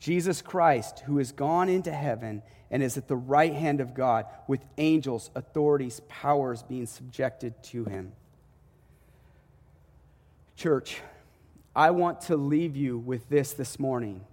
Jesus 0.00 0.40
Christ, 0.40 1.00
who 1.00 1.18
has 1.18 1.30
gone 1.30 1.68
into 1.68 1.92
heaven 1.92 2.42
and 2.70 2.82
is 2.82 2.96
at 2.96 3.06
the 3.06 3.16
right 3.16 3.52
hand 3.52 3.80
of 3.80 3.94
God, 3.94 4.26
with 4.48 4.64
angels, 4.78 5.30
authorities, 5.34 6.00
powers 6.08 6.62
being 6.62 6.86
subjected 6.86 7.62
to 7.64 7.84
him. 7.84 8.12
Church, 10.56 11.00
I 11.74 11.90
want 11.90 12.22
to 12.22 12.36
leave 12.36 12.76
you 12.76 12.98
with 12.98 13.28
this 13.28 13.52
this 13.52 13.78
morning 13.78 14.24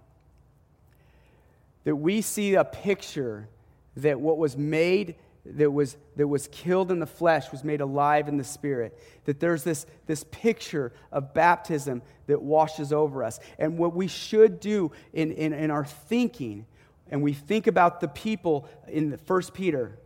that 1.84 1.96
we 1.96 2.20
see 2.20 2.54
a 2.54 2.64
picture 2.64 3.48
that 3.96 4.20
what 4.20 4.38
was 4.38 4.56
made 4.56 5.16
that 5.56 5.70
was, 5.70 5.96
that 6.16 6.28
was 6.28 6.48
killed 6.48 6.90
in 6.90 6.98
the 6.98 7.06
flesh 7.06 7.50
was 7.50 7.64
made 7.64 7.80
alive 7.80 8.28
in 8.28 8.36
the 8.36 8.44
spirit. 8.44 8.98
That 9.24 9.40
there's 9.40 9.64
this, 9.64 9.86
this 10.06 10.24
picture 10.30 10.92
of 11.10 11.34
baptism 11.34 12.02
that 12.26 12.42
washes 12.42 12.92
over 12.92 13.24
us. 13.24 13.40
And 13.58 13.78
what 13.78 13.94
we 13.94 14.08
should 14.08 14.60
do 14.60 14.92
in, 15.12 15.32
in, 15.32 15.52
in 15.52 15.70
our 15.70 15.84
thinking, 15.84 16.66
and 17.10 17.22
we 17.22 17.32
think 17.32 17.66
about 17.66 18.00
the 18.00 18.08
people 18.08 18.68
in 18.86 19.16
First 19.16 19.54
Peter, 19.54 19.98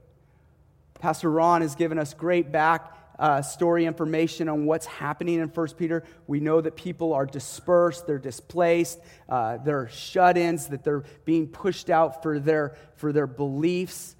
Pastor 1.01 1.30
Ron 1.30 1.62
has 1.62 1.74
given 1.74 1.99
us 1.99 2.14
great 2.14 2.53
back 2.53 2.97
uh, 3.18 3.43
story 3.43 3.86
information 3.86 4.49
on 4.49 4.66
what's 4.66 4.86
happening 4.86 5.40
in 5.40 5.49
First 5.49 5.76
Peter. 5.76 6.05
We 6.26 6.40
know 6.40 6.61
that 6.61 6.76
people 6.76 7.12
are 7.12 7.26
dispersed, 7.26 8.07
they're 8.07 8.18
displaced, 8.18 8.99
uh, 9.28 9.59
they're 9.59 9.88
shut 9.88 10.36
ins, 10.36 10.68
that 10.68 10.82
they're 10.82 11.05
being 11.24 11.49
pushed 11.49 11.90
out 11.90 12.22
for 12.22 12.38
their, 12.38 12.76
for 12.97 13.12
their 13.12 13.26
beliefs 13.26 14.16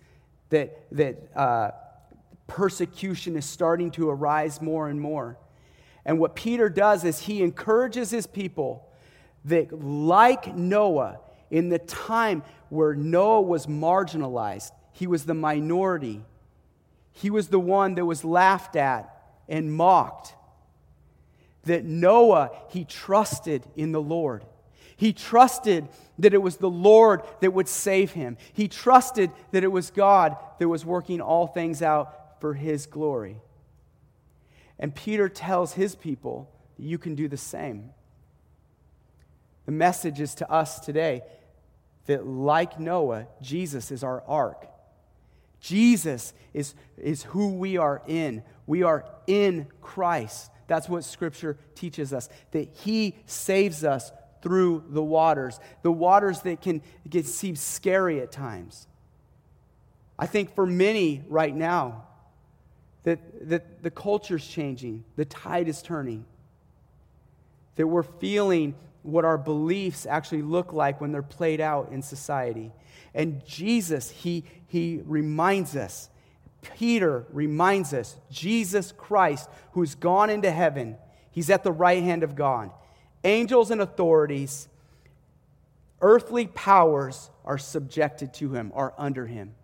that, 0.53 0.85
that 0.93 1.17
uh, 1.35 1.71
persecution 2.47 3.37
is 3.37 3.45
starting 3.45 3.91
to 3.91 4.11
arise 4.11 4.61
more 4.61 4.89
and 4.89 5.01
more. 5.01 5.39
And 6.05 6.19
what 6.19 6.35
Peter 6.35 6.69
does 6.69 7.05
is 7.05 7.21
he 7.21 7.43
encourages 7.43 8.11
his 8.11 8.27
people 8.27 8.89
that, 9.47 9.73
like 9.83 10.55
Noah, 10.55 11.19
in 11.51 11.71
the 11.71 11.79
time 11.79 12.43
where 12.69 12.95
Noah 12.95 13.41
was 13.41 13.67
marginalized, 13.67 14.73
he 14.93 15.07
was 15.07 15.25
the 15.25 15.35
minority, 15.35 16.23
he 17.13 17.31
was 17.31 17.49
the 17.49 17.61
one 17.61 17.95
that 17.95 18.05
was 18.05 18.25
laughed 18.25 18.77
at 18.77 19.09
and 19.49 19.73
mocked. 19.73 20.35
That 21.65 21.85
Noah, 21.85 22.51
he 22.69 22.85
trusted 22.85 23.63
in 23.77 23.93
the 23.93 24.01
Lord. 24.01 24.45
He 25.03 25.13
trusted 25.13 25.89
that 26.21 26.33
it 26.33 26.41
was 26.41 26.59
the 26.59 26.71
Lord 26.71 27.23
that 27.41 27.53
would 27.53 27.67
save 27.67 28.13
him. 28.13 28.37
He 28.53 28.69
trusted 28.69 29.33
that 29.51 29.65
it 29.65 29.73
was 29.73 29.91
God 29.91 30.37
that 30.61 30.69
was 30.69 30.87
working 30.87 31.21
all 31.21 31.49
things 31.49 31.83
out 31.83 32.41
for 32.41 32.55
his 32.55 32.87
glory. 32.87 33.41
And 34.79 34.95
Peter 34.95 35.29
tells 35.29 35.73
his 35.73 35.97
people 35.97 36.55
you 36.79 36.99
can 36.99 37.17
do 37.17 37.27
the 37.27 37.37
same. 37.37 37.91
The 39.67 39.73
message 39.73 40.21
is 40.21 40.37
to 40.37 40.49
us 40.49 40.79
today 40.79 41.23
that, 42.07 42.25
like 42.25 42.79
Noah, 42.79 43.27
Jesus 43.41 43.91
is 43.91 44.05
our 44.05 44.23
ark. 44.29 44.69
Jesus 45.59 46.33
is, 46.55 46.77
is 46.97 47.25
who 47.25 47.55
we 47.55 47.77
are 47.77 48.03
in. 48.07 48.45
We 48.69 48.85
are 48.85 49.05
in 49.27 49.67
Christ. 49.81 50.53
That's 50.69 50.89
what 50.89 51.03
Scripture 51.03 51.59
teaches 51.75 52.13
us, 52.13 52.29
that 52.53 52.69
He 52.85 53.17
saves 53.27 53.83
us 53.83 54.13
through 54.43 54.85
the 54.89 55.03
waters, 55.03 55.59
the 55.83 55.93
waters 55.93 56.41
that 56.43 56.61
can, 56.61 56.83
can 57.11 57.25
seem 57.25 57.57
scary 57.57 58.21
at 58.21 58.33
times. 58.33 58.87
I 60.19 60.27
think 60.27 60.55
for 60.55 60.67
many 60.67 61.23
right 61.29 61.55
now, 61.55 62.05
that, 63.05 63.49
that 63.49 63.83
the 63.83 63.91
culture's 63.91 64.47
changing, 64.47 65.05
the 65.17 65.25
tide 65.25 65.69
is 65.69 65.83
turning, 65.83 66.25
that 67.77 67.87
we're 67.87 68.03
feeling 68.03 68.75
what 69.03 69.25
our 69.25 69.39
beliefs 69.39 70.07
actually 70.07 70.43
look 70.43 70.73
like 70.73 71.01
when 71.01 71.11
they're 71.11 71.23
played 71.23 71.61
out 71.61 71.91
in 71.91 72.03
society. 72.03 72.71
And 73.15 73.45
Jesus, 73.45 74.11
he, 74.11 74.45
he 74.69 75.01
reminds 75.05 75.75
us, 75.75 76.09
Peter 76.77 77.27
reminds 77.33 77.93
us, 77.93 78.17
Jesus 78.31 78.93
Christ, 78.93 79.49
who's 79.73 79.97
gone 79.97 80.31
into 80.31 80.51
heaven, 80.51 80.97
he's 81.33 81.51
at 81.51 81.65
the 81.65 81.73
right 81.73 82.03
hand 82.03 82.23
of 82.23 82.37
God 82.37 82.71
angels 83.25 83.71
and 83.71 83.81
authorities, 83.81 84.69
earthly 86.01 86.47
powers 86.47 87.31
are 87.45 87.59
subjected 87.59 88.35
to 88.35 88.53
him, 88.53 88.73
are 88.75 88.95
under 88.99 89.27
him. 89.27 89.55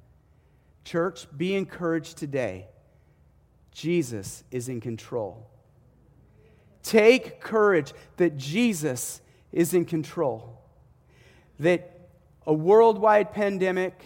Church, 0.84 1.26
be 1.36 1.54
encouraged 1.54 2.16
today. 2.16 2.66
Jesus 3.72 4.42
is 4.50 4.68
in 4.68 4.80
control. 4.80 5.48
Take 6.82 7.40
courage 7.40 7.92
that 8.16 8.36
Jesus 8.36 9.20
is 9.52 9.74
in 9.74 9.84
control. 9.84 10.58
That 11.60 12.08
a 12.46 12.52
worldwide 12.54 13.32
pandemic, 13.32 14.00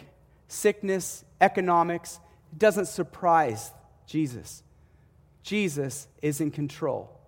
sickness, 0.48 1.24
economics 1.40 2.18
doesn't 2.56 2.86
surprise 2.86 3.70
Jesus. 4.06 4.62
Jesus 5.42 6.08
is 6.20 6.40
in 6.40 6.50
control. 6.50 7.18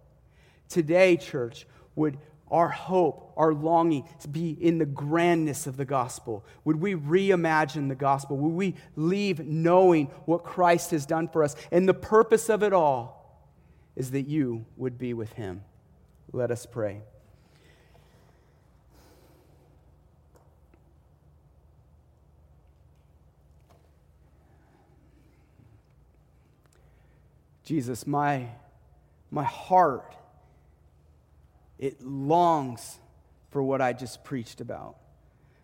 Today, 0.68 1.16
church, 1.16 1.66
would 1.96 2.18
our 2.50 2.68
hope, 2.68 3.32
our 3.36 3.52
longing 3.52 4.08
be 4.30 4.50
in 4.50 4.78
the 4.78 4.86
grandness 4.86 5.66
of 5.66 5.76
the 5.76 5.84
gospel? 5.84 6.44
Would 6.64 6.76
we 6.76 6.94
reimagine 6.94 7.88
the 7.88 7.94
gospel? 7.94 8.36
Would 8.36 8.52
we 8.52 8.74
leave 8.96 9.40
knowing 9.40 10.06
what 10.26 10.44
Christ 10.44 10.90
has 10.92 11.06
done 11.06 11.28
for 11.28 11.42
us? 11.42 11.56
And 11.72 11.88
the 11.88 11.94
purpose 11.94 12.48
of 12.48 12.62
it 12.62 12.72
all 12.72 13.48
is 13.96 14.10
that 14.12 14.28
you 14.28 14.66
would 14.76 14.98
be 14.98 15.14
with 15.14 15.32
him. 15.32 15.62
Let 16.32 16.50
us 16.50 16.66
pray. 16.66 17.00
Jesus, 27.64 28.06
my, 28.06 28.48
my 29.30 29.44
heart 29.44 30.14
it 31.84 32.02
longs 32.02 32.98
for 33.50 33.62
what 33.62 33.82
I 33.82 33.92
just 33.92 34.24
preached 34.24 34.62
about. 34.62 34.96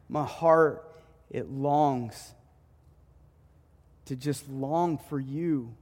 My 0.07 0.23
heart, 0.27 0.95
it 1.31 1.51
longs 1.51 2.35
to 4.05 4.17
just 4.17 4.47
long 4.51 4.99
for 4.99 5.19
you, 5.19 5.75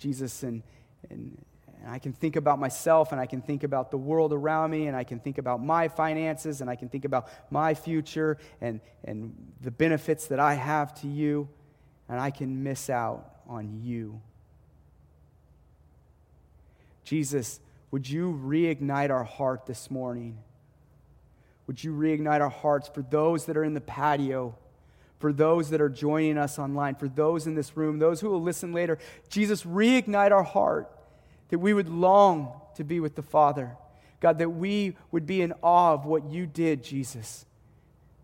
Jesus. 0.00 0.42
And, 0.42 0.64
and, 1.10 1.40
and 1.80 1.92
I 1.92 2.00
can 2.00 2.12
think 2.12 2.34
about 2.34 2.58
myself 2.58 3.12
and 3.12 3.20
I 3.20 3.26
can 3.26 3.40
think 3.40 3.62
about 3.62 3.92
the 3.92 3.96
world 3.96 4.32
around 4.32 4.72
me 4.72 4.88
and 4.88 4.96
I 4.96 5.04
can 5.04 5.20
think 5.20 5.38
about 5.38 5.62
my 5.62 5.86
finances 5.86 6.60
and 6.60 6.68
I 6.68 6.74
can 6.74 6.88
think 6.88 7.04
about 7.04 7.28
my 7.52 7.74
future 7.74 8.36
and, 8.60 8.80
and 9.04 9.32
the 9.60 9.70
benefits 9.70 10.26
that 10.26 10.40
I 10.40 10.54
have 10.54 10.92
to 11.02 11.06
you. 11.06 11.48
And 12.08 12.18
I 12.18 12.32
can 12.32 12.64
miss 12.64 12.90
out 12.90 13.30
on 13.48 13.80
you. 13.80 14.20
Jesus, 17.04 17.60
would 17.94 18.10
you 18.10 18.36
reignite 18.44 19.10
our 19.10 19.22
heart 19.22 19.66
this 19.66 19.88
morning? 19.88 20.36
Would 21.68 21.84
you 21.84 21.92
reignite 21.92 22.40
our 22.40 22.48
hearts 22.48 22.88
for 22.88 23.02
those 23.02 23.44
that 23.44 23.56
are 23.56 23.62
in 23.62 23.72
the 23.72 23.80
patio, 23.80 24.56
for 25.20 25.32
those 25.32 25.70
that 25.70 25.80
are 25.80 25.88
joining 25.88 26.36
us 26.36 26.58
online, 26.58 26.96
for 26.96 27.06
those 27.06 27.46
in 27.46 27.54
this 27.54 27.76
room, 27.76 28.00
those 28.00 28.20
who 28.20 28.30
will 28.30 28.42
listen 28.42 28.72
later? 28.72 28.98
Jesus, 29.28 29.62
reignite 29.62 30.32
our 30.32 30.42
heart 30.42 30.90
that 31.50 31.60
we 31.60 31.72
would 31.72 31.88
long 31.88 32.60
to 32.74 32.82
be 32.82 32.98
with 32.98 33.14
the 33.14 33.22
Father. 33.22 33.76
God, 34.18 34.38
that 34.38 34.50
we 34.50 34.96
would 35.12 35.24
be 35.24 35.40
in 35.40 35.52
awe 35.62 35.92
of 35.92 36.04
what 36.04 36.28
you 36.28 36.46
did, 36.46 36.82
Jesus. 36.82 37.46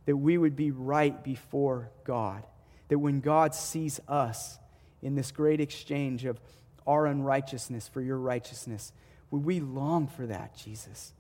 That 0.07 0.17
we 0.17 0.37
would 0.37 0.57
be 0.57 0.73
right 0.73 1.23
before 1.23 1.93
God. 2.03 2.45
That 2.89 2.99
when 2.99 3.21
God 3.21 3.55
sees 3.55 4.01
us 4.09 4.59
in 5.01 5.15
this 5.15 5.31
great 5.31 5.61
exchange 5.61 6.25
of 6.25 6.41
our 6.89 7.07
unrighteousness 7.07 7.87
for 7.87 8.01
your 8.01 8.19
righteousness, 8.19 8.93
we 9.39 9.61
long 9.61 10.09
for 10.09 10.27
that, 10.27 10.57
Jesus? 10.57 11.13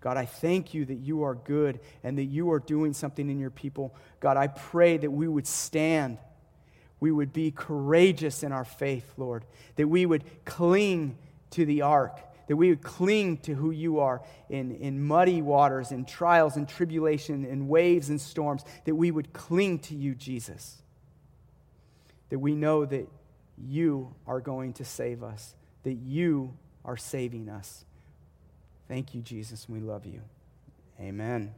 God, 0.00 0.18
I 0.18 0.26
thank 0.26 0.74
you 0.74 0.84
that 0.84 0.96
you 0.96 1.22
are 1.22 1.34
good 1.34 1.80
and 2.02 2.18
that 2.18 2.24
you 2.24 2.50
are 2.52 2.58
doing 2.58 2.92
something 2.92 3.30
in 3.30 3.38
your 3.38 3.50
people. 3.50 3.94
God, 4.20 4.36
I 4.36 4.48
pray 4.48 4.98
that 4.98 5.10
we 5.10 5.26
would 5.26 5.46
stand. 5.46 6.18
we 7.00 7.10
would 7.10 7.32
be 7.32 7.50
courageous 7.50 8.42
in 8.42 8.52
our 8.52 8.64
faith, 8.64 9.12
Lord, 9.16 9.44
that 9.76 9.88
we 9.88 10.06
would 10.06 10.24
cling 10.44 11.16
to 11.50 11.64
the 11.64 11.82
ark, 11.82 12.18
that 12.48 12.56
we 12.56 12.68
would 12.68 12.82
cling 12.82 13.38
to 13.38 13.54
who 13.54 13.70
you 13.70 14.00
are 14.00 14.22
in, 14.48 14.72
in 14.76 15.02
muddy 15.02 15.42
waters, 15.42 15.92
in 15.92 16.04
trials 16.04 16.56
and 16.56 16.68
tribulation, 16.68 17.44
in 17.44 17.68
waves 17.68 18.10
and 18.10 18.20
storms, 18.20 18.64
that 18.84 18.94
we 18.94 19.10
would 19.10 19.32
cling 19.32 19.78
to 19.80 19.94
you, 19.94 20.14
Jesus. 20.14 20.82
That 22.30 22.38
we 22.38 22.54
know 22.54 22.84
that 22.84 23.08
you 23.56 24.14
are 24.26 24.40
going 24.40 24.72
to 24.74 24.84
save 24.84 25.22
us, 25.22 25.54
that 25.84 25.94
you 25.94 26.54
are 26.84 26.96
saving 26.96 27.48
us. 27.48 27.84
Thank 28.88 29.14
you, 29.14 29.22
Jesus, 29.22 29.68
we 29.68 29.80
love 29.80 30.06
you. 30.06 30.20
Amen. 31.00 31.54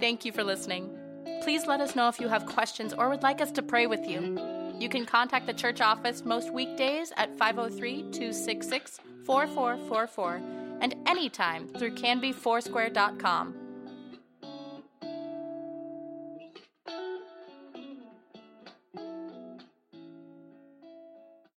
Thank 0.00 0.24
you 0.24 0.32
for 0.32 0.44
listening. 0.44 0.96
Please 1.42 1.66
let 1.66 1.80
us 1.80 1.96
know 1.96 2.08
if 2.08 2.20
you 2.20 2.28
have 2.28 2.46
questions 2.46 2.92
or 2.92 3.08
would 3.08 3.22
like 3.22 3.40
us 3.40 3.50
to 3.52 3.62
pray 3.62 3.86
with 3.86 4.06
you. 4.06 4.38
You 4.78 4.88
can 4.88 5.06
contact 5.06 5.46
the 5.46 5.54
church 5.54 5.80
office 5.80 6.24
most 6.24 6.52
weekdays 6.52 7.12
at 7.16 7.36
503 7.38 8.02
266 8.12 9.00
4444 9.24 10.42
and 10.80 10.94
anytime 11.06 11.68
through 11.68 11.94
canbyfoursquare.com. 11.94 13.65